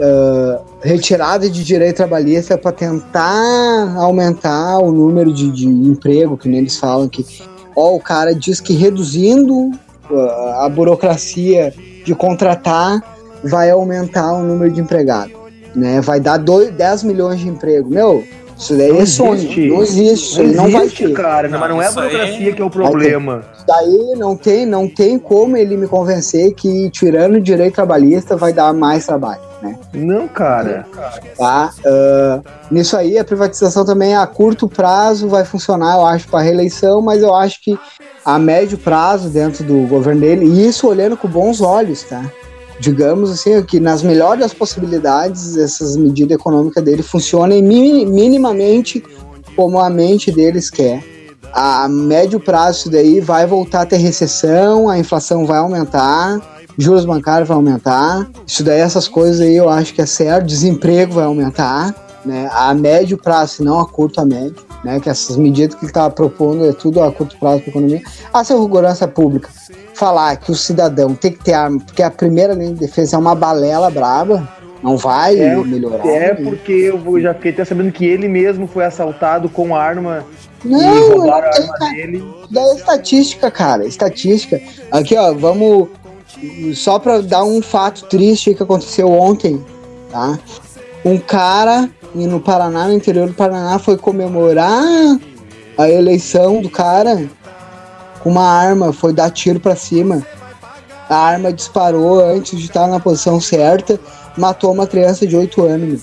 [0.00, 6.60] ah, retirada de direito trabalhista para tentar aumentar o número de, de emprego, que nem
[6.60, 7.26] eles falam que
[7.76, 9.70] ó, o cara diz que reduzindo
[10.10, 11.74] ah, a burocracia
[12.06, 13.04] de contratar
[13.44, 15.36] vai aumentar o número de empregados.
[15.74, 16.00] Né?
[16.00, 17.90] Vai dar dois, 10 milhões de emprego.
[17.90, 18.24] Meu,
[18.56, 19.34] isso daí Não é sonho.
[19.34, 19.68] existe.
[19.68, 20.42] Não existe.
[20.42, 21.12] Não vai existe, ter.
[21.12, 21.48] cara.
[21.48, 23.42] Não, mas não é a isso aí- burocracia que é o problema.
[23.66, 28.52] Daí não tem, não tem como ele me convencer que tirando o direito trabalhista vai
[28.52, 29.76] dar mais trabalho, né?
[29.92, 30.86] Não, cara.
[31.36, 31.70] Tá?
[31.84, 32.40] Ah,
[32.70, 37.22] nisso aí a privatização também a curto prazo vai funcionar, eu acho, para reeleição, mas
[37.22, 37.78] eu acho que
[38.24, 42.22] a médio prazo dentro do governo dele, e isso olhando com bons olhos, tá?
[42.78, 49.02] Digamos assim, que nas melhores possibilidades, essas medidas econômicas dele funcionem mi- minimamente
[49.54, 51.02] como a mente deles quer.
[51.52, 56.38] A médio prazo isso daí vai voltar a ter recessão, a inflação vai aumentar,
[56.76, 58.28] juros bancários vai aumentar.
[58.46, 61.94] Isso daí, essas coisas aí eu acho que é certo, desemprego vai aumentar,
[62.26, 62.48] né?
[62.52, 64.98] A médio prazo, se não a curto a médio, né?
[65.00, 68.02] Que essas medidas que ele está propondo é tudo a curto prazo para a economia.
[68.32, 69.48] A segurança pública,
[69.94, 73.18] falar que o cidadão tem que ter arma, porque a primeira linha de defesa é
[73.18, 74.46] uma balela braba,
[74.82, 76.06] não vai É, melhorar.
[76.06, 76.44] É né?
[76.50, 80.24] porque eu já fiquei até sabendo que ele mesmo foi assaltado com arma
[80.64, 82.24] e Não, roubaram a não tem, arma dele.
[82.50, 83.86] da estatística, cara.
[83.86, 84.60] Estatística.
[84.90, 85.88] Aqui, ó, vamos.
[86.74, 89.64] Só pra dar um fato triste que aconteceu ontem,
[90.10, 90.38] tá?
[91.04, 94.82] Um cara e no Paraná, no interior do Paraná, foi comemorar
[95.76, 97.28] a eleição do cara
[98.20, 100.26] com uma arma, foi dar tiro pra cima.
[101.08, 104.00] A arma disparou antes de estar na posição certa,
[104.36, 106.02] matou uma criança de 8 anos.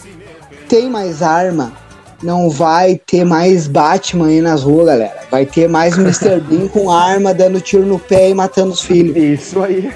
[0.70, 1.74] Tem mais arma,
[2.22, 5.18] não vai ter mais Batman aí nas ruas, galera.
[5.32, 6.40] Vai ter mais Mr.
[6.40, 9.18] Bean com arma dando tiro no pé e matando os filhos.
[9.18, 9.92] Isso aí.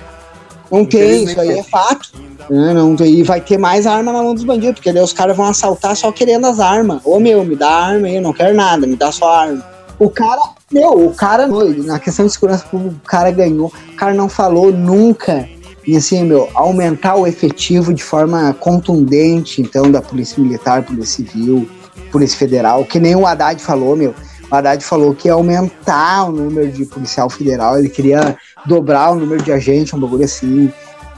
[0.72, 2.12] Não tem, isso aí é fato.
[2.50, 2.74] né?
[2.74, 5.46] Não, e vai ter mais arma na mão dos bandidos, porque daí os caras vão
[5.46, 7.02] assaltar só querendo as armas.
[7.06, 9.66] Ô meu, me dá arma aí, eu não quero nada, me dá só arma.
[10.00, 13.72] O cara, meu, o cara, na questão de segurança pública, o cara ganhou.
[13.94, 15.48] O cara não falou nunca
[15.88, 21.68] e assim, meu, aumentar o efetivo de forma contundente, então, da Polícia Militar, Polícia Civil,
[22.12, 24.14] Polícia Federal, que nem o Haddad falou, meu.
[24.50, 29.16] O Haddad falou que ia aumentar o número de policial federal, ele queria dobrar o
[29.16, 30.72] número de agentes, um bagulho assim.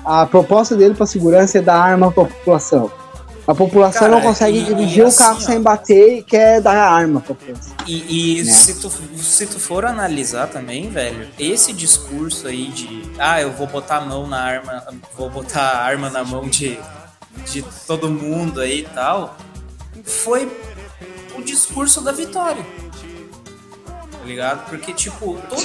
[0.06, 2.92] A proposta dele para segurança é dar arma para a população.
[3.46, 5.62] A população Cara, não consegue e- dirigir e o carro assim, sem ó.
[5.62, 7.74] bater e quer dar arma pra população.
[7.88, 8.52] E, e Né?
[8.52, 13.66] se, tu, se tu for analisar também, velho, esse discurso aí de ah, eu vou
[13.68, 14.84] botar a mão na arma,
[15.18, 16.80] vou botar a arma na mão de,
[17.52, 19.36] de todo mundo aí e tal,
[20.04, 20.52] foi
[21.36, 22.64] o discurso da vitória.
[24.20, 24.70] Tá ligado?
[24.70, 25.64] Porque, tipo, todos,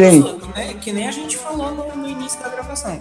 [0.55, 3.01] né, que nem a gente falou no, no início da gravação.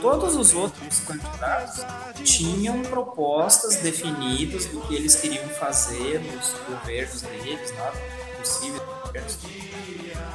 [0.00, 1.84] Todos os outros candidatos
[2.22, 7.92] tinham propostas definidas do que eles queriam fazer nos governos deles, lá,
[8.38, 9.38] possíveis governos.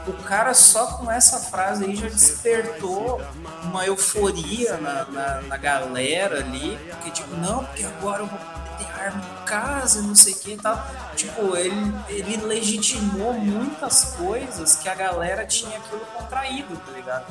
[0.08, 3.22] O cara só com essa frase aí já despertou
[3.64, 8.40] uma euforia na, na, na galera ali, porque tipo, não, porque agora eu vou
[8.80, 10.82] ter arma em casa, não sei o que e tal.
[11.16, 17.26] Tipo, ele, ele legitimou muitas coisas que a galera tinha aquilo contraído, tá ligado?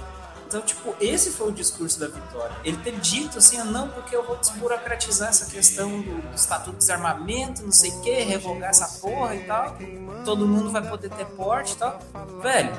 [0.46, 2.56] Então, tipo, esse foi o discurso da vitória.
[2.64, 6.72] Ele ter dito assim, ah, não, porque eu vou desburocratizar essa questão do, do estatuto
[6.72, 9.76] de desarmamento, não sei o que, revogar essa porra e tal.
[10.24, 12.00] Todo mundo vai poder ter porte e tal.
[12.40, 12.72] Velho,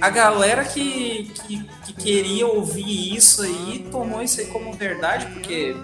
[0.00, 5.74] a galera que, que, que queria ouvir isso aí tomou isso aí como verdade, porque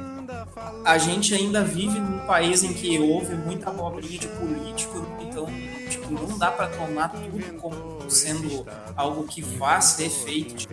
[0.84, 5.46] a gente ainda vive num país em que houve muita abobrinha de político, então
[5.88, 8.66] tipo, não dá pra tomar tudo como sendo
[8.96, 10.68] algo que vá ser feito de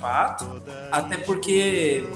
[0.00, 2.06] fato, até porque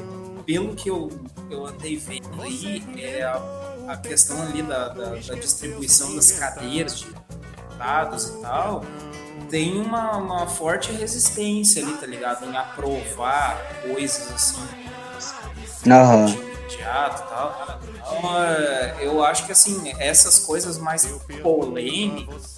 [0.45, 1.11] pelo que eu,
[1.51, 3.41] eu andei vendo aí, é a,
[3.89, 7.09] a questão ali da, da, da distribuição das cadeiras de
[7.79, 8.85] dados e tal,
[9.51, 12.45] tem uma, uma forte resistência ali, tá ligado?
[12.45, 14.87] Em aprovar coisas assim
[15.91, 16.56] Aham.
[16.77, 17.79] Teatro e tal.
[17.95, 21.05] Então, eu acho que assim, essas coisas mais
[21.43, 22.57] polêmicas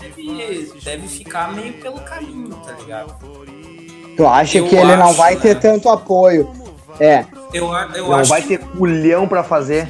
[0.00, 3.14] deve, deve ficar meio pelo caminho, tá ligado?
[4.16, 5.60] Tu acha Eu que ele não acho, vai ter né?
[5.60, 6.50] tanto apoio?
[7.00, 9.88] É, Eu, eu Não acho vai que, ter culhão pra fazer.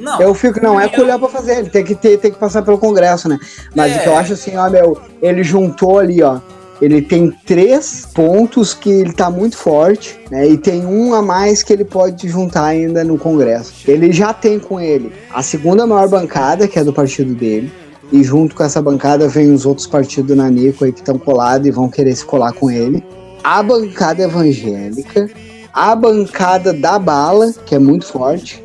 [0.00, 2.62] Não, eu fico, não é colher pra fazer, ele tem que ter, tem que passar
[2.62, 3.38] pelo Congresso, né?
[3.76, 3.98] Mas É.
[3.98, 6.40] o que eu acho assim, ó, meu, ele juntou ali, ó.
[6.82, 10.48] Ele tem três pontos que ele tá muito forte, né?
[10.48, 13.72] E tem um a mais que ele pode juntar ainda no Congresso.
[13.88, 17.72] Ele já tem com ele a segunda maior bancada, que é do partido dele.
[18.10, 21.68] E junto com essa bancada vem os outros partidos na Nico aí que estão colados
[21.68, 23.00] e vão querer se colar com ele.
[23.44, 25.30] A bancada evangélica,
[25.72, 28.60] a bancada da bala, que é muito forte,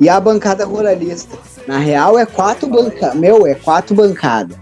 [0.00, 1.36] e a bancada ruralista.
[1.66, 3.16] Na real, é quatro bancadas.
[3.16, 4.56] Meu, é quatro bancadas.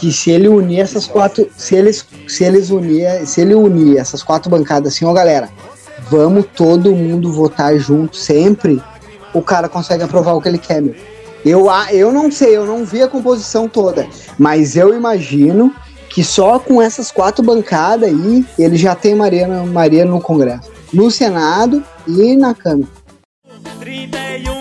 [0.00, 1.48] Que se ele unir essas quatro.
[1.56, 3.26] Se eles, se eles unir.
[3.26, 5.50] Se ele unir essas quatro bancadas assim, ó, galera,
[6.10, 8.82] vamos todo mundo votar junto sempre.
[9.34, 10.94] O cara consegue aprovar o que ele quer, meu.
[11.44, 14.06] Eu, eu não sei, eu não vi a composição toda,
[14.38, 15.74] mas eu imagino
[16.10, 20.70] que só com essas quatro bancadas aí, ele já tem Maria, Maria no Congresso.
[20.92, 22.88] No Senado e na Câmara.
[23.78, 24.59] 31789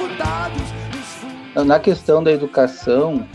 [0.00, 0.62] deputados.
[1.66, 3.26] Na questão da educação,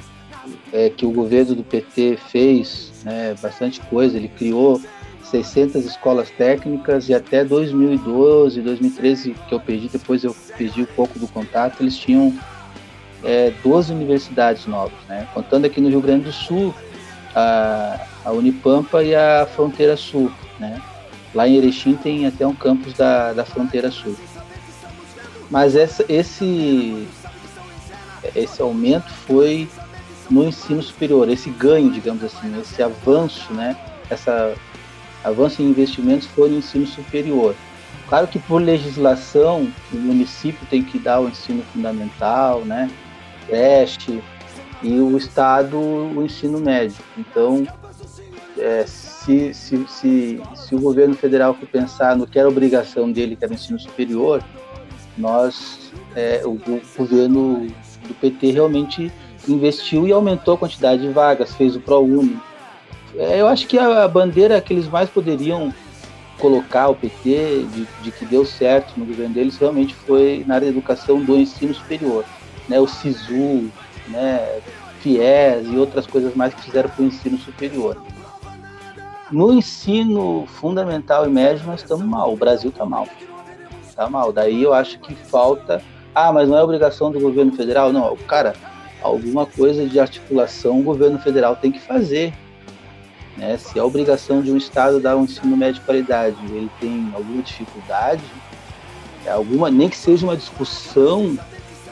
[0.74, 4.82] é, que o governo do PT fez né, bastante coisa, ele criou
[5.24, 11.20] 600 escolas técnicas e até 2012, 2013, que eu perdi, depois eu perdi um pouco
[11.20, 12.34] do contato, eles tinham
[13.24, 15.28] é, 12 universidades novas, né?
[15.34, 16.74] contando aqui no Rio Grande do Sul,
[17.36, 20.32] a, a Unipampa e a Fronteira Sul.
[20.60, 20.82] Né?
[21.34, 24.16] Lá em Erechim tem até um campus da, da Fronteira Sul.
[25.50, 27.08] Mas essa, esse,
[28.36, 29.68] esse aumento foi
[30.30, 33.78] no ensino superior, esse ganho, digamos assim, esse avanço, né?
[34.10, 34.56] Essa
[35.24, 37.56] avanço em investimentos foi no ensino superior.
[38.08, 42.90] Claro que por legislação o município tem que dar o ensino fundamental, né?
[43.48, 44.22] Creche
[44.84, 46.98] e o estado o ensino médio.
[47.18, 47.66] Então,
[48.58, 53.36] é, se, se, se, se o governo federal for pensar no que era obrigação dele,
[53.36, 54.44] que era o ensino superior,
[55.18, 57.68] nós, é, o, o governo
[58.08, 59.12] do PT realmente
[59.48, 62.40] investiu e aumentou a quantidade de vagas, fez o ProUni.
[63.18, 65.74] É, eu acho que a bandeira que eles mais poderiam
[66.38, 70.68] colocar o PT, de, de que deu certo no governo deles, realmente foi na área
[70.68, 72.26] da educação do ensino superior.
[72.68, 72.80] Né?
[72.80, 73.72] O SISU,
[74.08, 74.60] né?
[75.06, 78.02] FIES e outras coisas mais que fizeram para o ensino superior.
[79.32, 83.08] No ensino fundamental e médio nós estamos mal, o Brasil está mal.
[83.96, 84.34] Está mal.
[84.34, 85.82] Daí eu acho que falta.
[86.14, 87.94] Ah, mas não é obrigação do governo federal?
[87.94, 88.54] Não, cara,
[89.02, 92.34] alguma coisa de articulação o governo federal tem que fazer.
[93.38, 93.58] Né?
[93.58, 97.42] Se é obrigação de um Estado dar um ensino médio de qualidade, ele tem alguma
[97.42, 98.24] dificuldade,
[99.26, 101.38] é alguma, nem que seja uma discussão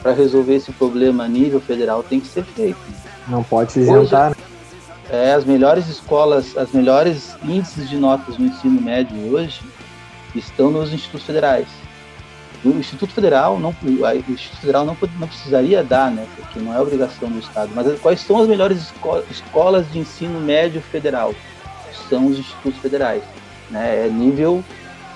[0.02, 2.78] para resolver esse problema a nível federal, tem que ser feito.
[3.26, 4.36] Não pode se isentar, né?
[5.10, 9.62] É, as melhores escolas, as melhores índices de notas no ensino médio hoje
[10.34, 11.83] estão nos institutos federais.
[12.64, 16.80] O Instituto Federal não, o Instituto Federal não, não precisaria dar, né, porque não é
[16.80, 17.70] obrigação do Estado.
[17.74, 21.34] Mas quais são as melhores esco escolas de ensino médio federal?
[22.08, 23.22] São os institutos federais,
[23.70, 24.06] né?
[24.06, 24.64] É nível,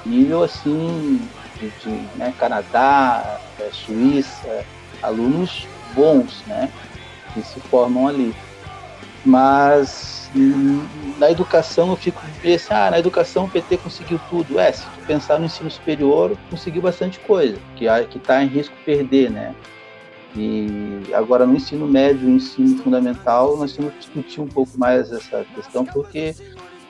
[0.05, 1.21] nível assim
[1.59, 4.65] de, de né, Canadá, é, Suíça,
[5.03, 6.71] alunos bons, né,
[7.33, 8.35] que se formam ali.
[9.25, 10.31] Mas
[11.19, 14.59] na educação eu fico pensando, ah, na educação o PT conseguiu tudo.
[14.59, 18.83] É, se tu pensar no ensino superior, conseguiu bastante coisa, que está em risco de
[18.85, 19.55] perder, né?
[20.37, 25.11] E agora no ensino médio, no ensino fundamental, nós temos que discutir um pouco mais
[25.11, 26.35] essa questão, porque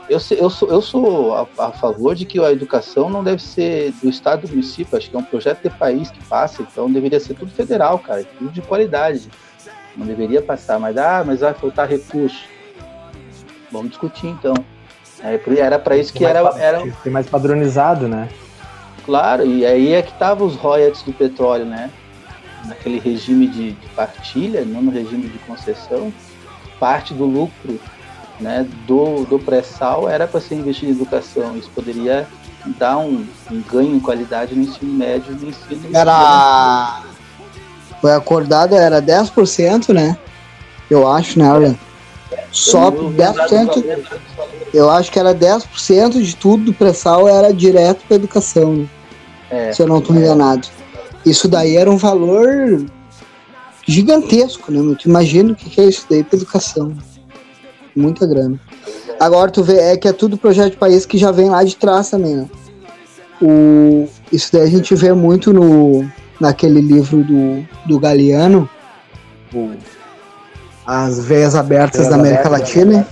[0.09, 3.93] eu, eu sou, eu sou a, a, favor de que a educação não deve ser
[4.03, 7.21] do Estado do município, acho que é um projeto de país que passa, então deveria
[7.21, 9.29] ser tudo federal, cara, tudo de qualidade.
[9.99, 12.45] Não deveria passar, mas ah, mas vai faltar recurso.
[13.71, 14.55] Vamos discutir então.
[15.21, 16.81] É, era para isso que era, era.
[17.03, 18.29] Ser mais padronizado, né?
[19.05, 21.91] Claro, e aí é que estavam os royalties do petróleo, né?
[22.67, 26.13] Naquele regime de, de partilha, não no regime de concessão.
[26.79, 27.81] Parte do lucro
[28.41, 31.57] né, do, do pré-sal era para ser investido em educação.
[31.57, 32.27] Isso poderia
[32.79, 35.97] dar um, um, ganho em qualidade no ensino médio e no ensino.
[35.97, 37.03] Era.
[38.01, 40.17] Foi acordado, era 10%, né?
[40.91, 41.79] Eu acho, né, Arlen?
[42.51, 43.99] Só 10%.
[44.73, 48.89] Eu acho que era 10% de tudo do pré-sal era direto para educação, né?
[49.51, 50.69] é, se eu não estou enganado.
[51.25, 52.85] Isso daí era um valor
[53.87, 54.97] gigantesco, né?
[55.01, 56.97] Tu imagina o que é isso daí para educação.
[57.97, 58.61] Muita grana.
[59.19, 61.75] Agora tu vê, é que é tudo projeto de país que já vem lá de
[61.77, 62.49] trás também, né?
[63.41, 66.09] O, isso daí a gente vê muito no,
[66.41, 68.69] naquele livro do, do Galeano,
[69.53, 69.73] o
[70.89, 73.07] as veias abertas Veias da América abertas, Latina,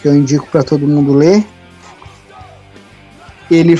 [0.00, 1.44] que eu indico para todo mundo ler.
[3.50, 3.78] Ele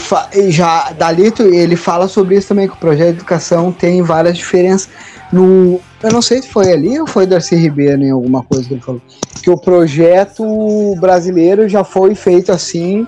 [0.50, 4.90] já Dalito ele fala sobre isso também que o projeto de educação tem várias diferenças.
[5.32, 8.74] No eu não sei se foi ali ou foi Darcy Ribeiro em alguma coisa que
[8.74, 9.02] ele falou
[9.42, 13.06] que o projeto brasileiro já foi feito assim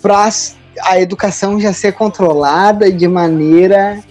[0.00, 0.28] para
[0.82, 4.02] a educação já ser controlada de maneira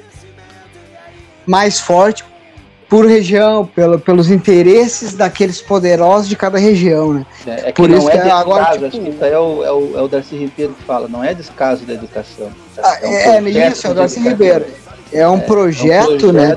[1.46, 2.24] mais forte
[2.88, 7.26] por região, pelo, pelos interesses daqueles poderosos de cada região, né?
[7.46, 9.40] É, é que por isso é que descaso, agora, tipo, acho que isso aí é
[9.40, 12.50] o, é, o, é o Darcy Ribeiro que fala, não é descaso da educação.
[12.78, 14.66] Ah, é, um é isso, é o Darcy Ribeiro.
[15.12, 16.56] É um, é, projeto, é um projeto, né?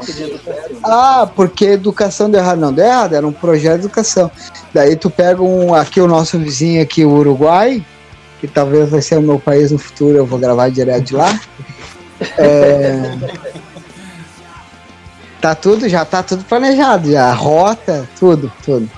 [0.83, 2.59] Ah, porque educação deu errado.
[2.59, 4.31] Não, deu errado, era um projeto de educação.
[4.72, 7.85] Daí tu pega um, aqui o nosso vizinho aqui, o Uruguai,
[8.40, 11.40] que talvez vai ser o meu país no futuro, eu vou gravar direto de lá.
[12.37, 13.16] É,
[15.40, 17.33] Tá tudo, já tá tudo planejado, já.
[17.33, 18.90] Rota, tudo, tudo.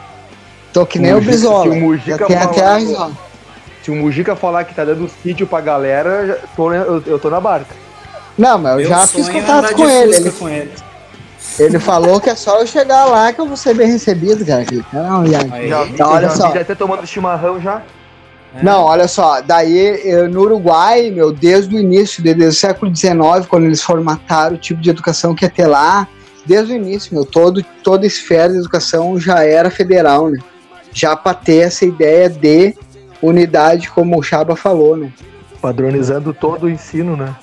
[0.73, 1.65] Tô que nem o, o Brizola.
[1.65, 3.11] Se o Mujica tem até a
[3.83, 7.41] Se o Mujica falar que tá dando sítio pra galera, tô, eu, eu tô na
[7.41, 7.75] barca.
[8.39, 10.17] Não, mas eu Meu já fiz contato com ele.
[10.17, 10.73] Ele, com ele.
[11.59, 14.65] ele falou que é só eu chegar lá que eu vou ser bem recebido, cara.
[14.93, 16.55] Não, já, já, então, olha já, só.
[16.55, 17.83] Já até tomando chimarrão já.
[18.55, 18.63] É.
[18.63, 23.15] Não, olha só, daí eu, no Uruguai, meu, desde o início, desde o século XIX,
[23.49, 26.09] quando eles formataram o tipo de educação que ia ter lá,
[26.47, 30.39] desde o início, meu, todo, toda esfera de educação já era federal, né?
[30.93, 32.75] Já para ter essa ideia de
[33.23, 35.13] unidade, como o Chaba falou, né?
[35.61, 37.35] Padronizando todo o ensino, né?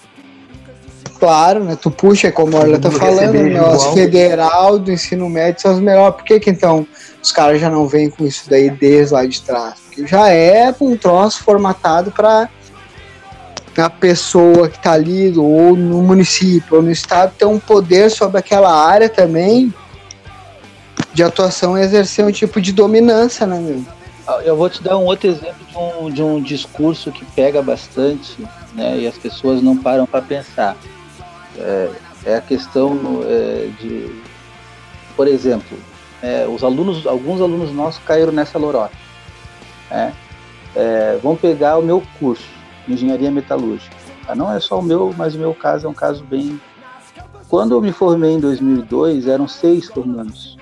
[1.19, 1.77] Claro, né?
[1.79, 3.60] Tu puxa, como ela tá falando, né?
[3.60, 6.15] As federal do ensino médio são as melhores.
[6.15, 6.85] Por que, que então
[7.21, 9.75] os caras já não vêm com isso daí desde lá de trás?
[9.85, 12.50] Porque já é um troço formatado para
[13.82, 18.40] a pessoa que está ali, ou no município, ou no estado, ter um poder sobre
[18.40, 19.73] aquela área também
[21.13, 23.86] de atuação e exercer um tipo de dominância, né, meu?
[24.28, 27.62] Ah, eu vou te dar um outro exemplo de um, de um discurso que pega
[27.62, 28.36] bastante,
[28.73, 30.75] né, e as pessoas não param para pensar.
[31.58, 31.90] É,
[32.25, 34.21] é, a questão é, de,
[35.15, 35.78] por exemplo,
[36.21, 38.94] é, os alunos, alguns alunos nossos caíram nessa lorota.
[39.90, 40.13] Né?
[40.75, 42.56] É, vamos pegar o meu curso
[42.88, 43.96] engenharia metalúrgica.
[44.25, 44.35] Tá?
[44.35, 46.60] Não é só o meu, mas o meu caso é um caso bem.
[47.50, 50.58] Quando eu me formei em 2002, eram seis formandos.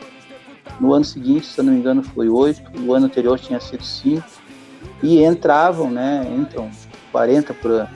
[0.80, 2.62] No ano seguinte, se eu não me engano, foi oito.
[2.82, 4.28] O ano anterior tinha sido cinco.
[5.02, 6.26] E entravam, né?
[6.38, 6.70] Entram
[7.12, 7.90] 40 por ano.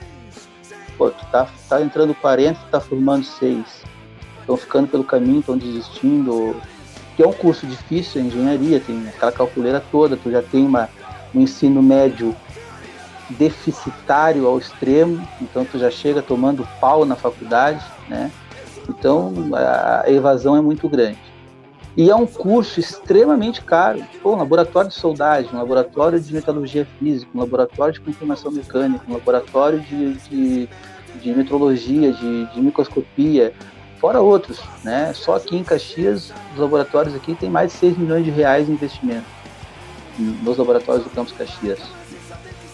[0.98, 3.84] Pô, tu tá, tá entrando 40, tu tá formando seis.
[4.40, 6.56] Estão ficando pelo caminho, estão desistindo.
[7.16, 10.90] Que é um curso difícil, a engenharia, tem aquela calculeira toda, tu já tem uma,
[11.36, 12.36] um ensino médio
[13.32, 18.32] deficitário ao extremo, então tu já chega tomando pau na faculdade, né?
[18.88, 21.20] Então a evasão é muito grande.
[21.96, 24.02] E é um curso extremamente caro.
[24.22, 29.04] Pô, um laboratório de soldagem, um laboratório de metalurgia física, um laboratório de confirmação mecânica,
[29.08, 30.70] um laboratório de, de,
[31.22, 33.54] de metrologia, de, de microscopia,
[34.00, 35.12] fora outros, né?
[35.14, 38.72] Só aqui em Caxias, os laboratórios aqui têm mais de 6 milhões de reais de
[38.72, 39.26] investimento
[40.18, 41.80] nos laboratórios do Campus Caxias.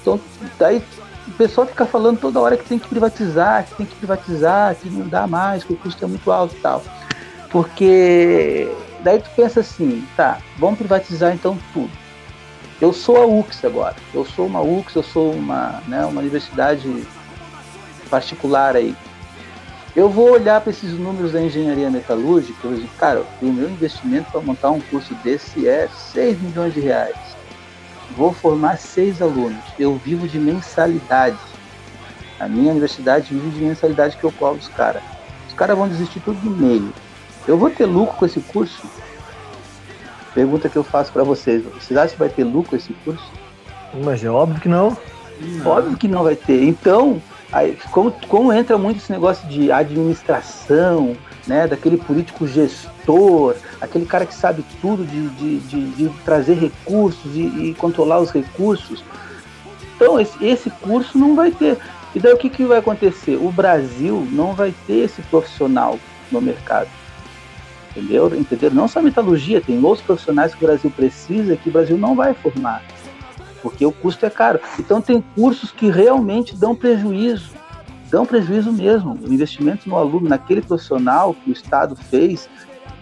[0.06, 0.20] Então,
[0.60, 0.84] daí
[1.28, 4.88] o pessoal fica falando toda hora que tem que privatizar, que tem que privatizar, que
[4.88, 6.84] não dá mais, que o custo é muito alto e tal.
[7.50, 8.72] Porque
[9.04, 11.90] daí tu pensa assim, tá, vamos privatizar então tudo.
[12.80, 17.08] Eu sou a UX agora, eu sou uma UX, eu sou uma, né, uma universidade
[18.08, 18.96] particular aí.
[19.96, 24.30] Eu vou olhar para esses números da engenharia metalúrgica e dizer, cara, o meu investimento
[24.30, 27.35] para montar um curso desse é 6 milhões de reais.
[28.12, 29.64] Vou formar seis alunos.
[29.80, 31.38] Eu vivo de mensalidade.
[32.40, 35.02] A minha universidade vive de mensalidade que eu cobro os caras.
[35.48, 36.94] Os caras vão desistir tudo de meio.
[37.48, 38.84] Eu vou ter lucro com esse curso?
[40.34, 41.64] Pergunta que eu faço para vocês.
[41.64, 43.32] Vocês acham que vai ter lucro com esse curso?
[44.04, 44.98] Mas é óbvio que não.
[45.66, 46.64] Óbvio que não vai ter.
[46.64, 51.16] Então, aí, como, como entra muito esse negócio de administração,
[51.48, 57.36] né, daquele político gestor, aquele cara que sabe tudo de, de, de, de trazer recursos
[57.36, 59.04] e, e, controlar os recursos.
[59.96, 61.78] Então, esse, esse curso não vai ter.
[62.14, 63.36] E daí o que, que vai acontecer?
[63.36, 66.00] O Brasil não vai ter esse profissional
[66.32, 66.90] no mercado.
[67.92, 68.34] Entendeu?
[68.36, 68.72] Entendeu?
[68.72, 72.16] Não só a metalurgia, tem outros profissionais que o Brasil precisa que o Brasil não
[72.16, 72.84] vai formar.
[73.62, 74.60] Porque o custo é caro.
[74.78, 77.52] Então tem cursos que realmente dão prejuízo
[78.10, 79.18] dão prejuízo mesmo.
[79.22, 82.50] O investimento no aluno, naquele profissional que o Estado fez,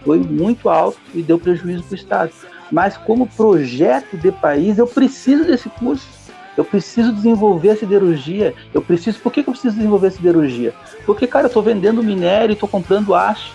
[0.04, 2.32] foi muito alto e deu prejuízo para o Estado.
[2.70, 6.06] Mas como projeto de país, eu preciso desse curso.
[6.56, 8.54] Eu preciso desenvolver a siderurgia.
[8.72, 9.18] Eu preciso.
[9.20, 10.72] Por que, que eu preciso desenvolver a siderurgia?
[11.04, 13.54] Porque, cara, eu estou vendendo minério e estou comprando aço.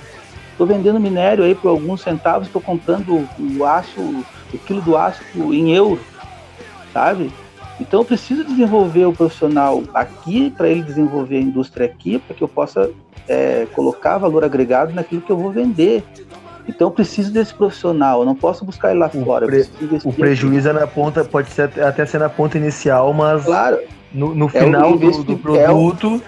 [0.52, 4.02] Estou vendendo minério aí por alguns centavos, estou comprando o aço,
[4.54, 5.24] o quilo do aço
[5.54, 6.02] em euro,
[6.92, 7.32] sabe?
[7.80, 12.44] Então eu preciso desenvolver o profissional aqui para ele desenvolver a indústria aqui, para que
[12.44, 12.90] eu possa
[13.28, 16.04] é, colocar valor agregado naquilo que eu vou vender.
[16.68, 19.46] Então eu preciso desse profissional, eu não posso buscar ele lá O, fora.
[19.48, 19.66] pre-
[20.04, 23.80] o prejuízo é na ponta, pode ser até- ser na ponta inicial, mas Claro,
[24.14, 26.22] no, no É final do, do é o- produto.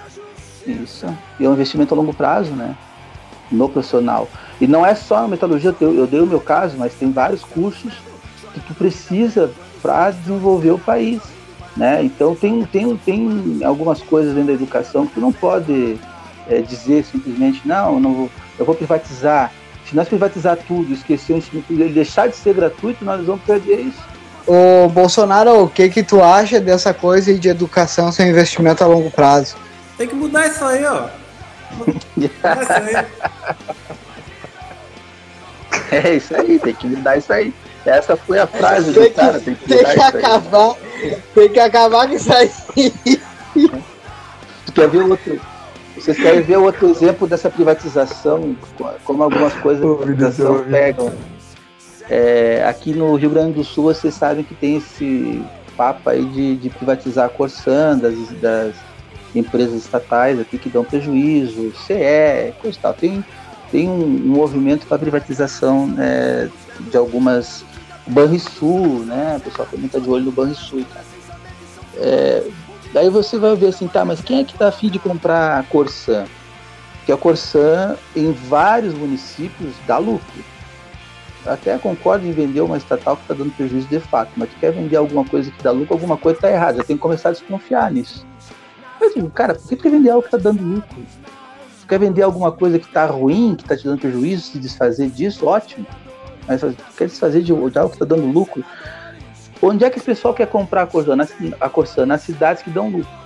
[0.65, 1.05] Isso.
[1.39, 2.75] E é um investimento a longo prazo, né?
[3.51, 4.27] No profissional.
[4.59, 7.43] E não é só a metalurgia, eu, eu dei o meu caso, mas tem vários
[7.43, 7.93] cursos
[8.53, 11.19] que tu precisa para desenvolver o país.
[11.75, 12.03] Né?
[12.03, 15.97] Então tem, tem, tem algumas coisas dentro da educação que tu não pode
[16.47, 19.51] é, dizer simplesmente, não, eu, não vou, eu vou privatizar.
[19.85, 23.81] Se nós privatizar tudo, esquecer o ensino público, deixar de ser gratuito, nós vamos perder
[23.81, 23.99] isso.
[24.45, 28.87] Ô, Bolsonaro, o que que tu acha dessa coisa aí de educação sem investimento a
[28.87, 29.55] longo prazo?
[29.97, 31.07] Tem que mudar isso aí, ó.
[32.17, 33.05] Mudar isso aí.
[35.91, 37.53] É isso aí, tem que mudar isso aí.
[37.85, 40.75] Essa foi a frase Tem do cara, tem que Tem que acabar,
[41.33, 42.51] tem que acabar com isso aí.
[44.73, 45.41] Quer ver outro?
[45.95, 48.55] Vocês querem ver outro exemplo dessa privatização,
[49.03, 51.11] como algumas coisas da privatização pegam?
[52.09, 55.43] É, aqui no Rio Grande do Sul, vocês sabem que tem esse
[55.75, 58.75] papo aí de, de privatizar a Corsan, das, das
[59.35, 62.93] empresas estatais aqui que dão prejuízo, CE, coisa e tal.
[62.93, 63.23] Tem,
[63.71, 67.63] tem um, um movimento para privatização né, de algumas
[68.11, 69.37] Banrisul, né?
[69.37, 71.05] O pessoal também está de olho no Banrisul, cara.
[71.97, 72.47] É,
[72.93, 75.63] daí você vai ver assim, tá, mas quem é que tá afim de comprar a
[75.63, 76.25] Corsan?
[76.97, 80.43] Porque a Corsan, em vários municípios, dá lucro.
[81.45, 84.71] Até concordo em vender uma estatal que está dando prejuízo de fato, mas tu quer
[84.71, 86.77] vender alguma coisa que dá lucro, alguma coisa está errada.
[86.77, 88.25] Já tem que começar a desconfiar nisso.
[88.99, 91.01] Eu digo, cara, por que tu quer vender algo que está dando lucro?
[91.81, 95.09] Tu quer vender alguma coisa que está ruim, que está te dando prejuízo, se desfazer
[95.09, 95.87] disso, ótimo.
[96.51, 98.63] Mas quer desfazer de, de algo que está dando lucro?
[99.61, 101.15] Onde é que o pessoal quer comprar a Corsan?
[101.15, 101.27] Na,
[101.59, 102.05] a Corsan?
[102.05, 103.21] Nas cidades que dão lucro.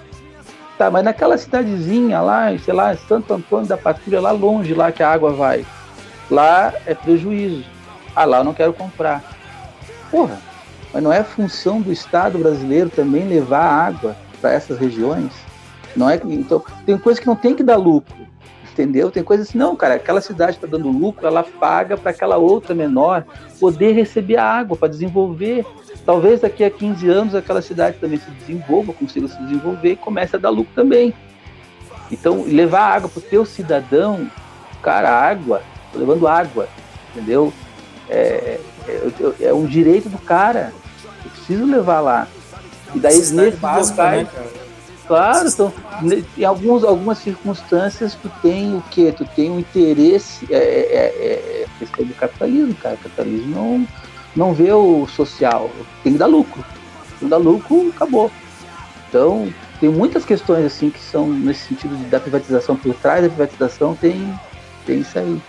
[0.78, 5.02] Tá, mas naquela cidadezinha lá, sei lá, Santo Antônio da Patrulha, lá longe, lá que
[5.02, 5.66] a água vai.
[6.30, 7.64] Lá é prejuízo.
[8.14, 9.24] Ah, lá eu não quero comprar.
[10.12, 10.38] Porra,
[10.94, 15.32] mas não é função do Estado brasileiro também levar água para essas regiões,
[15.96, 16.20] não é?
[16.26, 18.16] Então, tem coisa que não tem que dar lucro,
[18.76, 19.10] entendeu?
[19.10, 22.76] Tem coisas assim, não, cara, aquela cidade está dando lucro, ela paga para aquela outra
[22.76, 23.24] menor
[23.58, 25.66] poder receber a água para desenvolver.
[26.06, 30.36] Talvez daqui a 15 anos aquela cidade também se desenvolva, consiga se desenvolver e comece
[30.36, 31.14] a dar lucro também.
[32.12, 34.30] Então, levar água para o teu cidadão,
[34.84, 36.68] cara, água, tô levando água,
[37.12, 37.52] entendeu?
[38.10, 40.74] É, é, é um direito do cara.
[41.24, 42.28] Eu preciso levar lá.
[42.94, 44.65] E daí nesses básica, locais, né, cara?
[45.08, 49.12] Claro, então, ne- em alguns, algumas circunstâncias tu tem o quê?
[49.16, 52.96] Tu tem um interesse, é, é, é, é questão do capitalismo, cara.
[52.96, 53.88] O capitalismo não,
[54.36, 55.70] não vê o social,
[56.04, 56.64] tem que dar lucro.
[57.12, 58.32] Tem que dar lucro, acabou.
[59.08, 59.48] Então,
[59.80, 64.34] tem muitas questões assim que são nesse sentido da privatização, por trás da privatização tem,
[64.86, 65.40] tem isso aí.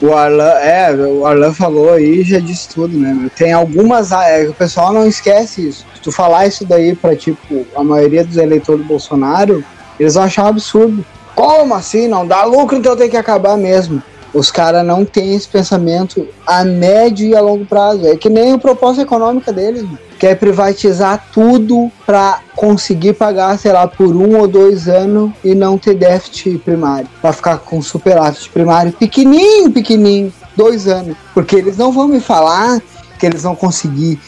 [0.00, 3.30] O Arlan, é, o Arlan falou aí já disse tudo, né?
[3.36, 4.12] Tem algumas.
[4.12, 5.86] É, o pessoal não esquece isso.
[5.94, 9.64] Se tu falar isso daí pra, tipo, a maioria dos eleitores do Bolsonaro,
[9.98, 11.04] eles vão achar um absurdo.
[11.34, 12.08] Como assim?
[12.08, 14.02] Não dá lucro, então tem que acabar mesmo.
[14.34, 18.04] Os caras não têm esse pensamento a médio e a longo prazo.
[18.06, 19.82] É que nem a proposta econômica deles.
[19.82, 19.98] mano.
[20.18, 25.78] Quer privatizar tudo pra conseguir pagar, sei lá, por um ou dois anos e não
[25.78, 27.08] ter déficit primário.
[27.20, 31.16] Pra ficar com superávit primário pequenininho, pequenininho, dois anos.
[31.32, 32.80] Porque eles não vão me falar
[33.18, 34.18] que eles vão conseguir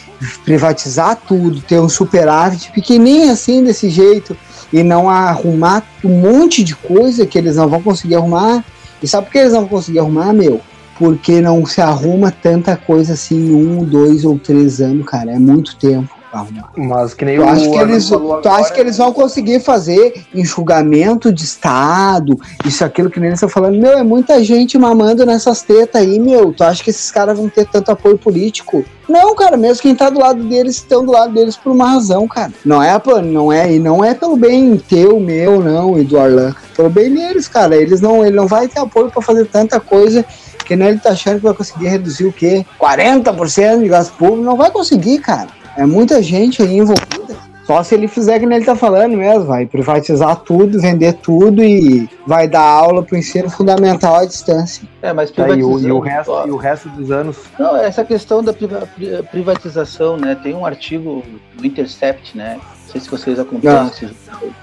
[0.43, 4.35] privatizar tudo, ter um superávit pequenininho assim, desse jeito,
[4.71, 8.63] e não arrumar um monte de coisa que eles não vão conseguir arrumar.
[9.01, 10.61] E sabe por que eles não vão conseguir arrumar, meu?
[10.97, 15.31] Porque não se arruma tanta coisa assim em um, dois ou três anos, cara.
[15.31, 16.71] É muito tempo arrumar.
[16.75, 20.25] Mas que nem Tu o acha, que eles, tu acha que eles vão conseguir fazer
[20.33, 23.79] enxugamento de Estado, isso, aquilo que nem eles estão falando?
[23.79, 26.53] Meu, é muita gente mamando nessas tetas aí, meu.
[26.53, 28.83] Tu acha que esses caras vão ter tanto apoio político?
[29.07, 32.27] Não, cara, mesmo quem tá do lado deles estão do lado deles por uma razão,
[32.27, 32.51] cara.
[32.65, 36.19] Não é, pô, não é, e não é pelo bem teu, meu, não, e do
[36.19, 36.53] Arlan.
[36.75, 37.75] Pelo bem deles, cara.
[37.75, 40.25] Eles não, ele não vai ter apoio pra fazer tanta coisa
[40.67, 42.65] que nem ele tá achando que vai conseguir reduzir o quê?
[42.77, 44.43] 40% de gasto público?
[44.43, 45.47] Não vai conseguir, cara.
[45.77, 47.37] É muita gente aí envolvida.
[47.65, 51.61] Só se ele fizer que nem ele tá falando mesmo, vai privatizar tudo, vender tudo
[51.61, 54.87] e vai dar aula pro ensino fundamental à distância.
[55.01, 55.61] É, mas Tá, e, o, e,
[55.91, 57.35] o privatizando- resto, ó, e o resto dos anos.
[57.59, 60.33] Não, essa questão da priva- pri- privatização, né?
[60.41, 61.21] Tem um artigo
[61.55, 62.57] do Intercept, né?
[62.57, 63.89] Não sei se vocês acompanham Não.
[63.91, 64.07] esse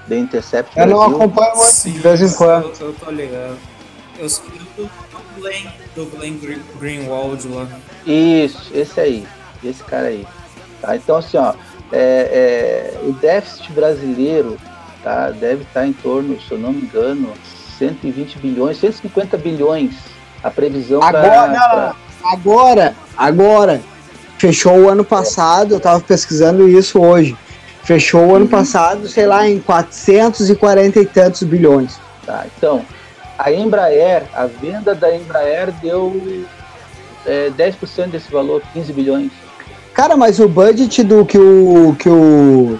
[0.08, 0.78] The Intercept.
[0.78, 1.16] Eu não Brasil.
[1.16, 2.72] acompanho muito, Sim, de vez em quando.
[2.80, 3.56] Eu, eu tô ligado.
[4.18, 4.90] Eu sou do, do
[5.38, 7.66] Glenn, do Glenn Gre- Greenwald lá.
[8.06, 9.26] Isso, esse aí,
[9.62, 10.26] esse cara aí.
[10.84, 10.96] Tá?
[10.96, 11.54] Então, assim, ó,
[11.92, 14.58] é, é, o déficit brasileiro
[15.02, 17.32] tá, deve estar em torno, se eu não me engano,
[17.78, 19.94] 120 bilhões, 150 bilhões.
[20.42, 23.80] A previsão pra- Agora, pra- não, agora, agora.
[24.36, 27.34] Fechou o ano passado, eu tava pesquisando isso hoje.
[27.82, 31.98] Fechou o ano passado, sei lá, em 440 e tantos bilhões.
[32.26, 32.84] Tá, então,
[33.38, 36.44] a Embraer, a venda da Embraer deu
[37.26, 39.30] é, 10% desse valor, 15 bilhões.
[39.94, 42.76] Cara, mas o budget do que o que o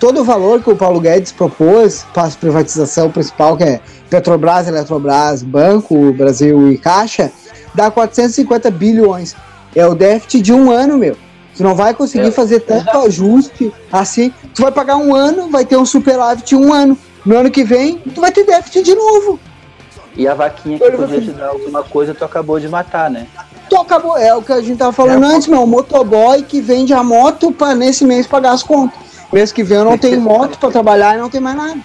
[0.00, 3.80] todo o valor que o Paulo Guedes propôs para a privatização principal, que é
[4.10, 7.30] Petrobras, Eletrobras, Banco Brasil e Caixa,
[7.72, 9.36] dá 450 bilhões.
[9.76, 11.16] É o déficit de um ano, meu.
[11.56, 14.32] Tu não vai conseguir É, fazer tanto ajuste assim.
[14.52, 16.98] Tu vai pagar um ano, vai ter um superávit um ano.
[17.24, 19.38] No ano que vem, tu vai ter déficit de novo.
[20.16, 23.28] E a vaquinha que podia te dar alguma coisa, tu acabou de matar, né?
[23.78, 25.62] Acabou, é o que a gente tava falando antes, meu.
[25.62, 28.98] O motoboy que vende a moto para nesse mês pagar as contas.
[29.32, 31.78] Mês que vem eu não tenho moto para trabalhar e não tem mais nada.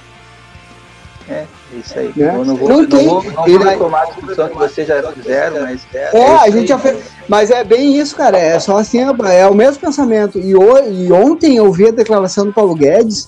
[1.27, 2.11] É, isso aí.
[2.15, 2.35] Né?
[2.35, 3.07] Eu não vou, Não não tem.
[3.07, 6.17] vou, não E vou daí- retomar a discussão que vocês já fizeram, mas É, isso
[6.17, 6.51] a aí.
[6.51, 6.97] gente já fez.
[7.27, 8.37] Mas é bem isso, cara.
[8.37, 10.37] É só assim, é o mesmo pensamento.
[10.37, 13.27] E, ho- e ontem eu vi a declaração do Paulo Guedes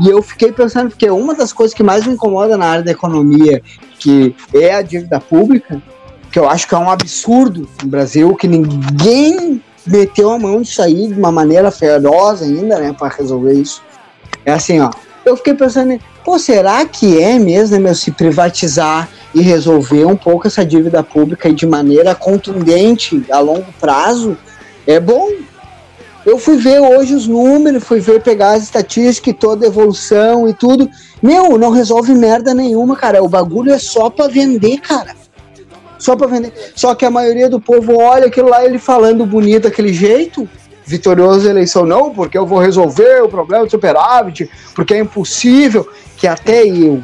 [0.00, 2.90] e eu fiquei pensando, porque uma das coisas que mais me incomoda na área da
[2.90, 3.62] economia,
[4.00, 5.80] que é a dívida pública,
[6.30, 10.82] que eu acho que é um absurdo no Brasil, que ninguém meteu a mão nisso
[10.82, 13.82] aí de uma maneira feroz ainda, né, para resolver isso.
[14.44, 14.90] É assim, ó.
[15.24, 20.16] Eu fiquei pensando, pô, será que é mesmo, né, meu, se privatizar e resolver um
[20.16, 24.36] pouco essa dívida pública de maneira contundente a longo prazo?
[24.86, 25.30] É bom.
[26.24, 30.48] Eu fui ver hoje os números, fui ver pegar as estatísticas, e toda a evolução
[30.48, 30.88] e tudo.
[31.22, 33.22] Meu, não resolve merda nenhuma, cara.
[33.22, 35.14] O bagulho é só pra vender, cara.
[35.98, 36.52] Só pra vender.
[36.74, 40.48] Só que a maioria do povo olha aquilo lá, ele falando bonito daquele jeito,
[40.84, 46.26] vitorioso eleição, não, porque eu vou resolver o problema do superávit, porque é impossível, que
[46.26, 47.02] até eu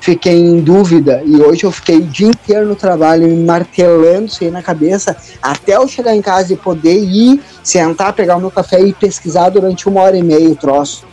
[0.00, 4.42] fiquei em dúvida, e hoje eu fiquei o dia inteiro no trabalho me martelando isso
[4.42, 8.50] aí na cabeça, até eu chegar em casa e poder ir, sentar, pegar o meu
[8.50, 11.04] café e pesquisar durante uma hora e meia o troço.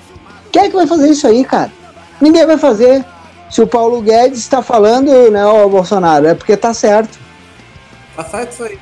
[0.52, 1.72] Quem é que vai fazer isso aí, cara?
[2.20, 3.06] Ninguém vai fazer.
[3.50, 7.18] Se o Paulo Guedes está falando, né, o Bolsonaro, é porque tá certo.
[8.16, 8.80] Tá certo isso aí.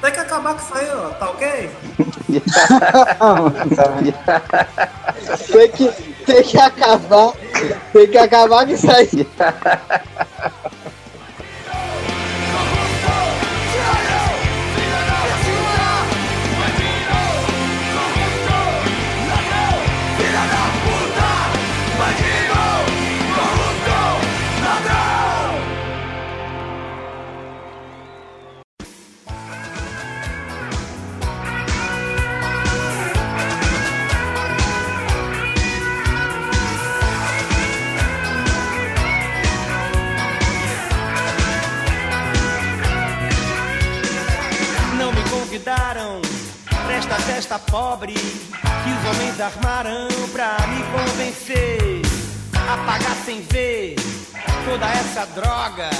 [0.00, 1.10] Tem que acabar com isso aí, ó.
[1.10, 1.46] Tá ok?
[5.52, 5.92] tem, que,
[6.24, 7.32] tem que acabar.
[7.92, 9.28] Tem que acabar com isso aí.
[47.50, 49.34] Festa pobre que os homens
[50.32, 52.02] pra me convencer
[52.54, 53.96] a pagar sem ver
[54.64, 55.90] toda essa droga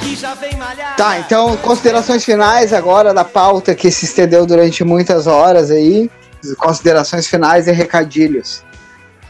[0.00, 0.96] que já vem malhar.
[0.96, 6.08] Tá, então considerações finais agora da pauta que se estendeu durante muitas horas aí.
[6.58, 8.62] Considerações finais e recadilhos.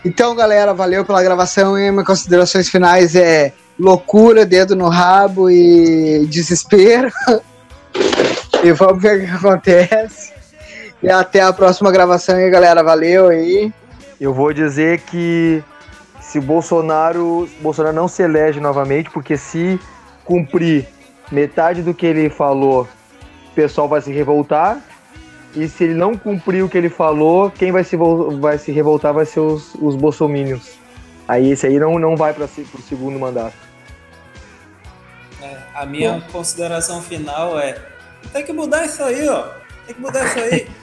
[0.04, 6.26] Então, galera, valeu pela gravação e minhas considerações finais é loucura, dedo no rabo e
[6.26, 7.10] desespero.
[8.62, 10.41] e vamos ver o que acontece.
[11.03, 12.82] E até a próxima gravação aí, galera.
[12.82, 13.72] Valeu aí.
[14.20, 15.62] Eu vou dizer que
[16.20, 19.80] se o Bolsonaro, Bolsonaro não se elege novamente, porque se
[20.24, 20.86] cumprir
[21.30, 22.88] metade do que ele falou,
[23.50, 24.80] o pessoal vai se revoltar.
[25.55, 27.96] E se ele não cumprir o que ele falou, quem vai se,
[28.40, 30.78] vai se revoltar vai ser os, os bolsominions.
[31.26, 33.57] Aí esse aí não, não vai para o segundo mandato.
[35.42, 37.76] É, a minha consideração final é:
[38.32, 39.48] tem que mudar isso aí, ó.
[39.86, 40.81] Tem que mudar isso aí.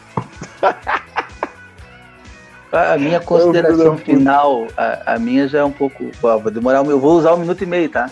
[2.71, 6.11] A minha consideração final, a, a minha já é um pouco.
[6.21, 8.11] ó, vou demorar um, eu vou usar um minuto e meio, tá?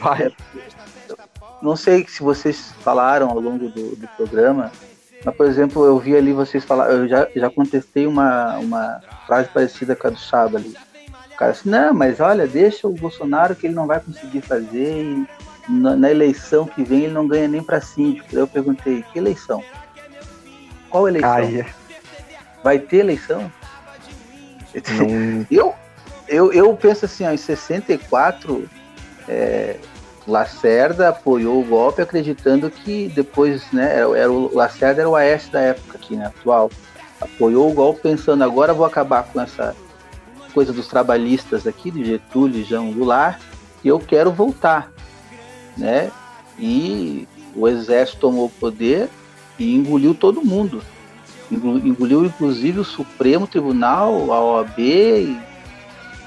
[0.00, 0.32] Vai.
[1.62, 4.72] Não sei se vocês falaram ao longo do, do programa,
[5.24, 9.48] mas por exemplo, eu vi ali vocês falar, eu já, já contestei uma, uma frase
[9.48, 10.74] parecida com a do Chaba ali.
[11.32, 15.02] O cara assim, não, mas olha, deixa o Bolsonaro que ele não vai conseguir fazer
[15.02, 15.26] e
[15.68, 18.28] na, na eleição que vem ele não ganha nem para síndico.
[18.32, 19.62] Daí eu perguntei, que eleição?
[20.94, 21.32] Qual eleição?
[21.32, 21.66] Ai,
[22.62, 23.50] Vai ter eleição?
[24.72, 25.74] não, Eu,
[26.28, 28.70] eu, eu penso assim, ó, em 64,
[29.28, 29.76] é,
[30.24, 35.48] Lacerda apoiou o golpe acreditando que depois, né, era, era o Lacerda era o AS
[35.48, 36.70] da época aqui, né, atual.
[37.20, 39.74] Apoiou o golpe pensando, agora vou acabar com essa
[40.52, 43.40] coisa dos trabalhistas aqui, de Getúlio, João Goulart,
[43.82, 44.92] e eu quero voltar,
[45.76, 46.12] né?
[46.56, 47.26] E
[47.56, 49.10] o exército tomou o poder
[49.58, 50.82] e engoliu todo mundo.
[51.50, 55.38] Engol- Engoliu inclusive o Supremo Tribunal, a OAB, e,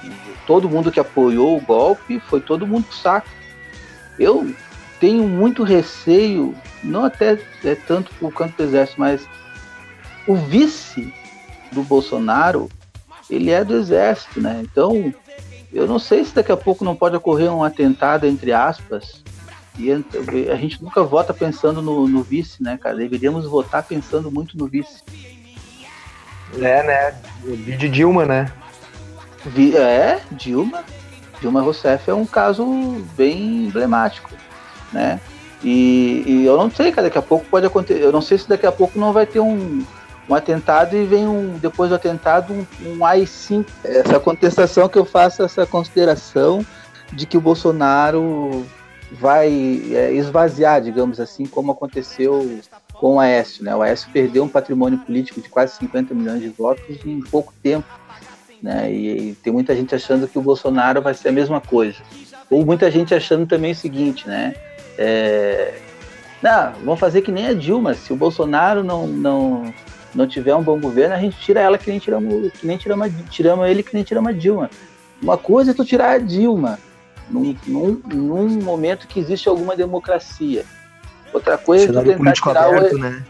[0.04, 0.12] e
[0.46, 3.28] todo mundo que apoiou o golpe, foi todo mundo pro saco.
[4.20, 4.54] Eu
[5.00, 9.28] tenho muito receio, não até é tanto por canto do exército, mas
[10.28, 11.14] o vice
[11.72, 12.70] do Bolsonaro,
[13.30, 14.62] ele é do exército, né?
[14.64, 15.14] Então,
[15.72, 19.22] eu não sei se daqui a pouco não pode ocorrer um atentado, entre aspas,
[19.78, 19.92] e
[20.52, 22.96] a gente nunca vota pensando no, no vice, né, cara?
[22.96, 25.04] Deveríamos votar pensando muito no vice.
[26.60, 27.16] é, né?
[27.44, 28.52] De Dilma, né?
[29.76, 30.84] É, Dilma.
[31.40, 32.66] Dilma Rousseff é um caso
[33.16, 34.32] bem emblemático,
[34.92, 35.22] né?
[35.64, 38.04] E, e eu não sei, cara, daqui a pouco pode acontecer.
[38.04, 39.84] Eu não sei se daqui a pouco não vai ter um,
[40.28, 43.66] um atentado e vem um, depois do atentado, um, um AI-5.
[43.84, 46.66] Essa contestação que eu faço, essa consideração
[47.14, 48.66] de que o Bolsonaro
[49.12, 49.50] vai
[49.94, 52.60] é, esvaziar, digamos assim, como aconteceu
[52.94, 53.76] com o Aécio, né?
[53.76, 57.88] O Aécio perdeu um patrimônio político de quase 50 milhões de votos em pouco tempo
[58.62, 58.92] né?
[58.92, 61.98] E, e tem muita gente achando que o Bolsonaro vai ser a mesma coisa.
[62.50, 64.54] Ou muita gente achando também o seguinte, né?
[64.98, 65.80] É,
[66.42, 67.94] não, vamos fazer que nem a Dilma.
[67.94, 69.74] Se o Bolsonaro não, não,
[70.14, 73.12] não tiver um bom governo, a gente tira ela que nem tiramos, que nem tiramos,
[73.30, 74.70] tiramos ele que nem tiramos a Dilma.
[75.22, 76.80] Uma coisa é tu tirar a Dilma
[77.30, 80.66] num, num, num momento que existe alguma democracia.
[81.34, 83.26] Outra coisa é tentar tirar o, aberto, né?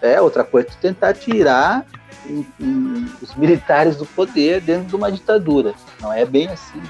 [0.00, 1.84] é, outra coisa é tentar tirar
[3.20, 5.74] os militares do poder dentro de uma ditadura.
[6.00, 6.80] Não é bem assim.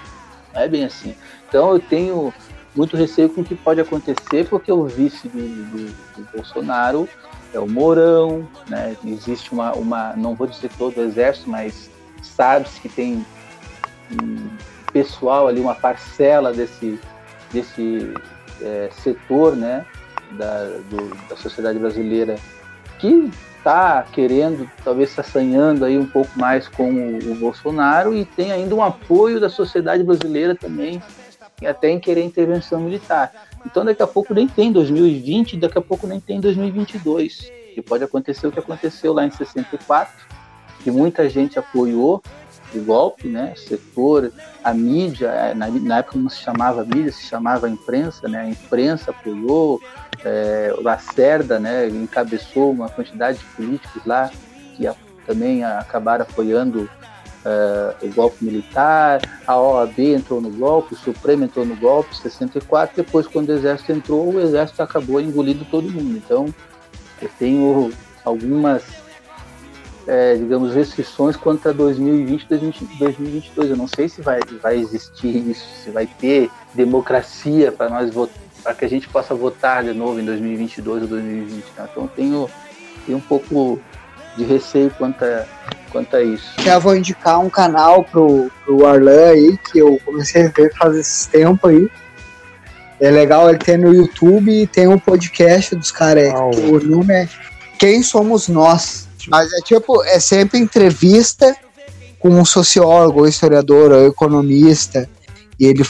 [0.55, 1.15] Não é bem assim.
[1.49, 2.33] Então eu tenho
[2.75, 7.09] muito receio com o que pode acontecer, porque o vice do, do- do Bolsonaro
[7.53, 8.97] é o Mourão, né?
[9.05, 11.91] Existe uma, uma, não vou dizer todo o exército, mas
[12.23, 13.25] sabe-se que tem
[14.11, 14.49] um
[14.93, 16.99] pessoal ali, uma parcela desse,
[17.53, 18.13] desse
[18.61, 19.85] é, setor, né?
[20.33, 22.37] Da, do- da sociedade brasileira
[22.99, 28.25] que está querendo, talvez se assanhando aí um pouco mais com o, o, Bolsonaro e
[28.25, 31.03] tem ainda um apoio da sociedade brasileira também,
[31.65, 33.33] até em querer intervenção militar.
[33.65, 37.53] Então daqui a pouco nem tem 2020, daqui a pouco nem tem 2022.
[37.77, 40.13] E pode acontecer o que aconteceu lá em 64,
[40.83, 42.23] que muita gente apoiou
[42.79, 43.55] o golpe, né?
[43.57, 48.41] Setor, a mídia, é, na, na, época não se chamava mídia, se chamava imprensa, né?
[48.41, 49.81] A imprensa apoiou,
[50.25, 51.89] é, Lacerda, né?
[51.89, 54.31] Encabeçou uma quantidade de políticos lá
[54.77, 54.95] que a,
[55.27, 56.89] também acabaram apoiando
[57.45, 62.97] uh, o golpe militar, a OAB entrou no golpe, o Supremo entrou no golpe, 64,
[62.97, 66.17] depois quando o Exército entrou, o Exército acabou engolindo todo mundo.
[66.17, 66.53] Então,
[67.21, 67.93] eu tenho
[68.25, 68.83] algumas
[70.07, 73.71] é, digamos, restrições quanto a 2020 2022.
[73.71, 78.11] Eu não sei se vai, vai existir isso, se vai ter democracia para nós
[78.63, 81.65] para que a gente possa votar de novo em 2022 ou 2020.
[81.77, 81.89] Né?
[81.91, 82.49] Então tenho,
[83.05, 83.81] tenho um pouco
[84.37, 85.45] de receio quanto a,
[85.91, 86.55] quanto a isso.
[86.61, 90.97] Já vou indicar um canal pro, pro Arlan aí, que eu comecei a ver faz
[90.97, 91.89] esse tempo aí.
[93.01, 96.33] É legal, ele tem no YouTube e tem um podcast dos caras.
[96.35, 96.77] Oh.
[96.77, 97.29] O nome é
[97.79, 99.09] Quem Somos Nós.
[99.31, 101.55] Mas é tipo, é sempre entrevista
[102.19, 105.09] com um sociólogo, historiador, ou economista.
[105.59, 105.85] E ele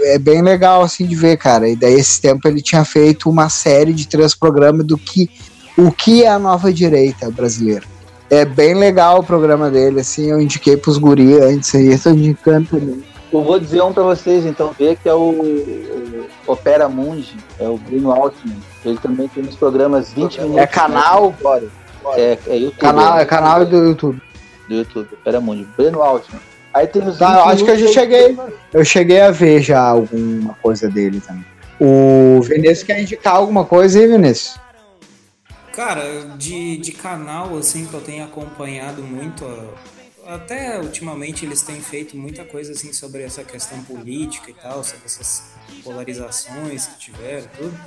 [0.00, 1.68] é bem legal assim de ver, cara.
[1.68, 5.30] E daí esse tempo ele tinha feito uma série de três programas do que
[5.76, 7.84] o que é a nova direita brasileira.
[8.28, 12.66] É bem legal o programa dele, assim, eu indiquei pros guri antes aí, estou indicando
[12.70, 13.04] também.
[13.32, 17.68] Eu vou dizer um para vocês, então, ver que é o, o Opera Mundi, é
[17.68, 18.56] o Bruno Altman.
[18.84, 20.58] Ele também tem uns programas 20 minutos.
[20.58, 21.34] É canal?
[21.38, 21.68] Agora.
[22.14, 22.80] É, é YouTube.
[22.80, 24.22] Canal, é canal do YouTube.
[24.68, 25.66] Do YouTube, Pera Mundi.
[25.76, 26.40] Breno Altman.
[26.74, 28.36] Aí tem os tá, acho que eu já cheguei.
[28.72, 31.44] Eu cheguei a ver já alguma coisa dele também.
[31.80, 34.58] O Vinícius quer indicar alguma coisa aí, Vinícius?
[35.74, 36.02] Cara,
[36.36, 39.44] de, de canal assim que eu tenho acompanhado muito,
[40.26, 45.04] até ultimamente eles têm feito muita coisa assim sobre essa questão política e tal, sobre
[45.04, 45.52] essas
[45.84, 47.78] polarizações que tiveram, tudo.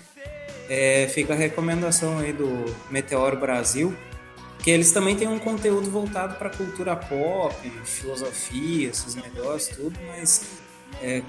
[0.69, 2.47] É, fica a recomendação aí do
[2.91, 3.95] Meteoro Brasil,
[4.59, 7.55] que eles também têm um conteúdo voltado para cultura pop,
[7.85, 10.41] filosofia, esses negócios, tudo, mas
[11.01, 11.23] é,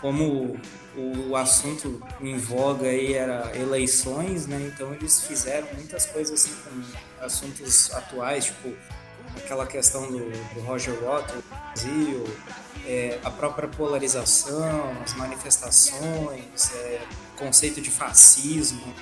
[0.00, 0.58] como
[0.96, 4.70] o, o, assunto em voga aí era eleições, né?
[4.72, 8.72] Então eles fizeram muitas coisas assim com assuntos atuais, tipo
[9.36, 12.24] aquela questão do, do Roger Waters no Brasil,
[12.86, 17.00] é, a própria polarização, as manifestações, é,
[17.36, 18.94] conceito de fascismo,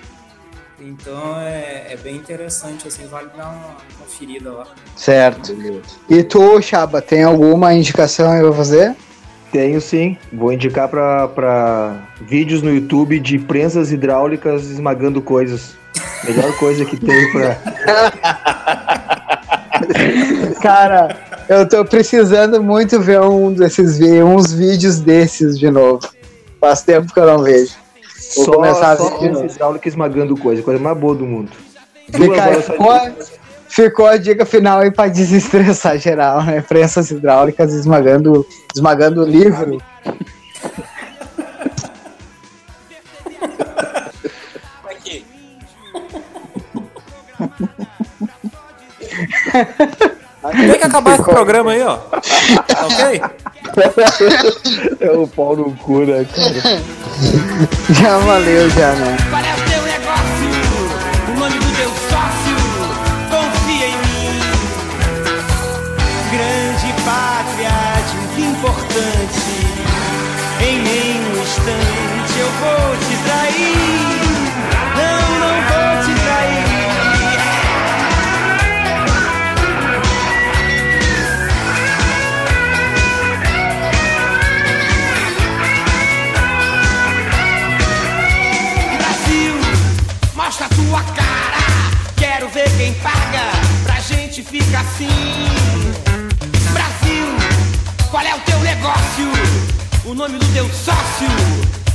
[0.80, 4.66] então é, é, bem interessante, assim, vale dar uma conferida lá.
[4.96, 5.56] Certo.
[6.08, 8.96] E tu, Chaba, tem alguma indicação aí pra fazer?
[9.52, 10.18] Tenho sim.
[10.32, 15.76] Vou indicar para vídeos no YouTube de prensas hidráulicas esmagando coisas.
[16.24, 17.56] Melhor coisa que tem pra.
[20.60, 21.16] Cara,
[21.48, 26.00] eu tô precisando muito ver um desses uns vídeos desses de novo.
[26.60, 27.83] Faz tempo que eu não vejo.
[28.36, 31.50] Vou só, começar só a hidráulica esmagando coisa, coisa mais boa do mundo.
[32.10, 33.00] Fica, ficou,
[33.68, 36.60] ficou a dica final aí pra desestressar geral, né?
[36.60, 39.82] Prensas hidráulicas esmagando, esmagando o livro.
[44.88, 45.24] Aqui.
[50.52, 51.94] Tem que acabar esse programa aí, ó.
[52.84, 53.22] ok?
[55.00, 56.82] É o pau no cu, né, cara?
[57.90, 59.16] Já valeu, já, né?
[92.84, 93.50] ninguém paga,
[93.82, 95.08] pra gente fica assim.
[96.72, 97.26] Brasil,
[98.10, 99.32] qual é o teu negócio?
[100.04, 101.28] O nome do teu sócio,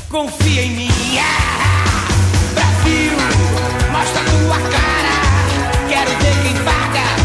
[0.10, 1.20] confia em mim.
[1.20, 2.08] Ah,
[2.54, 3.12] Brasil,
[3.92, 7.18] mostra tua cara, quero ver quem paga.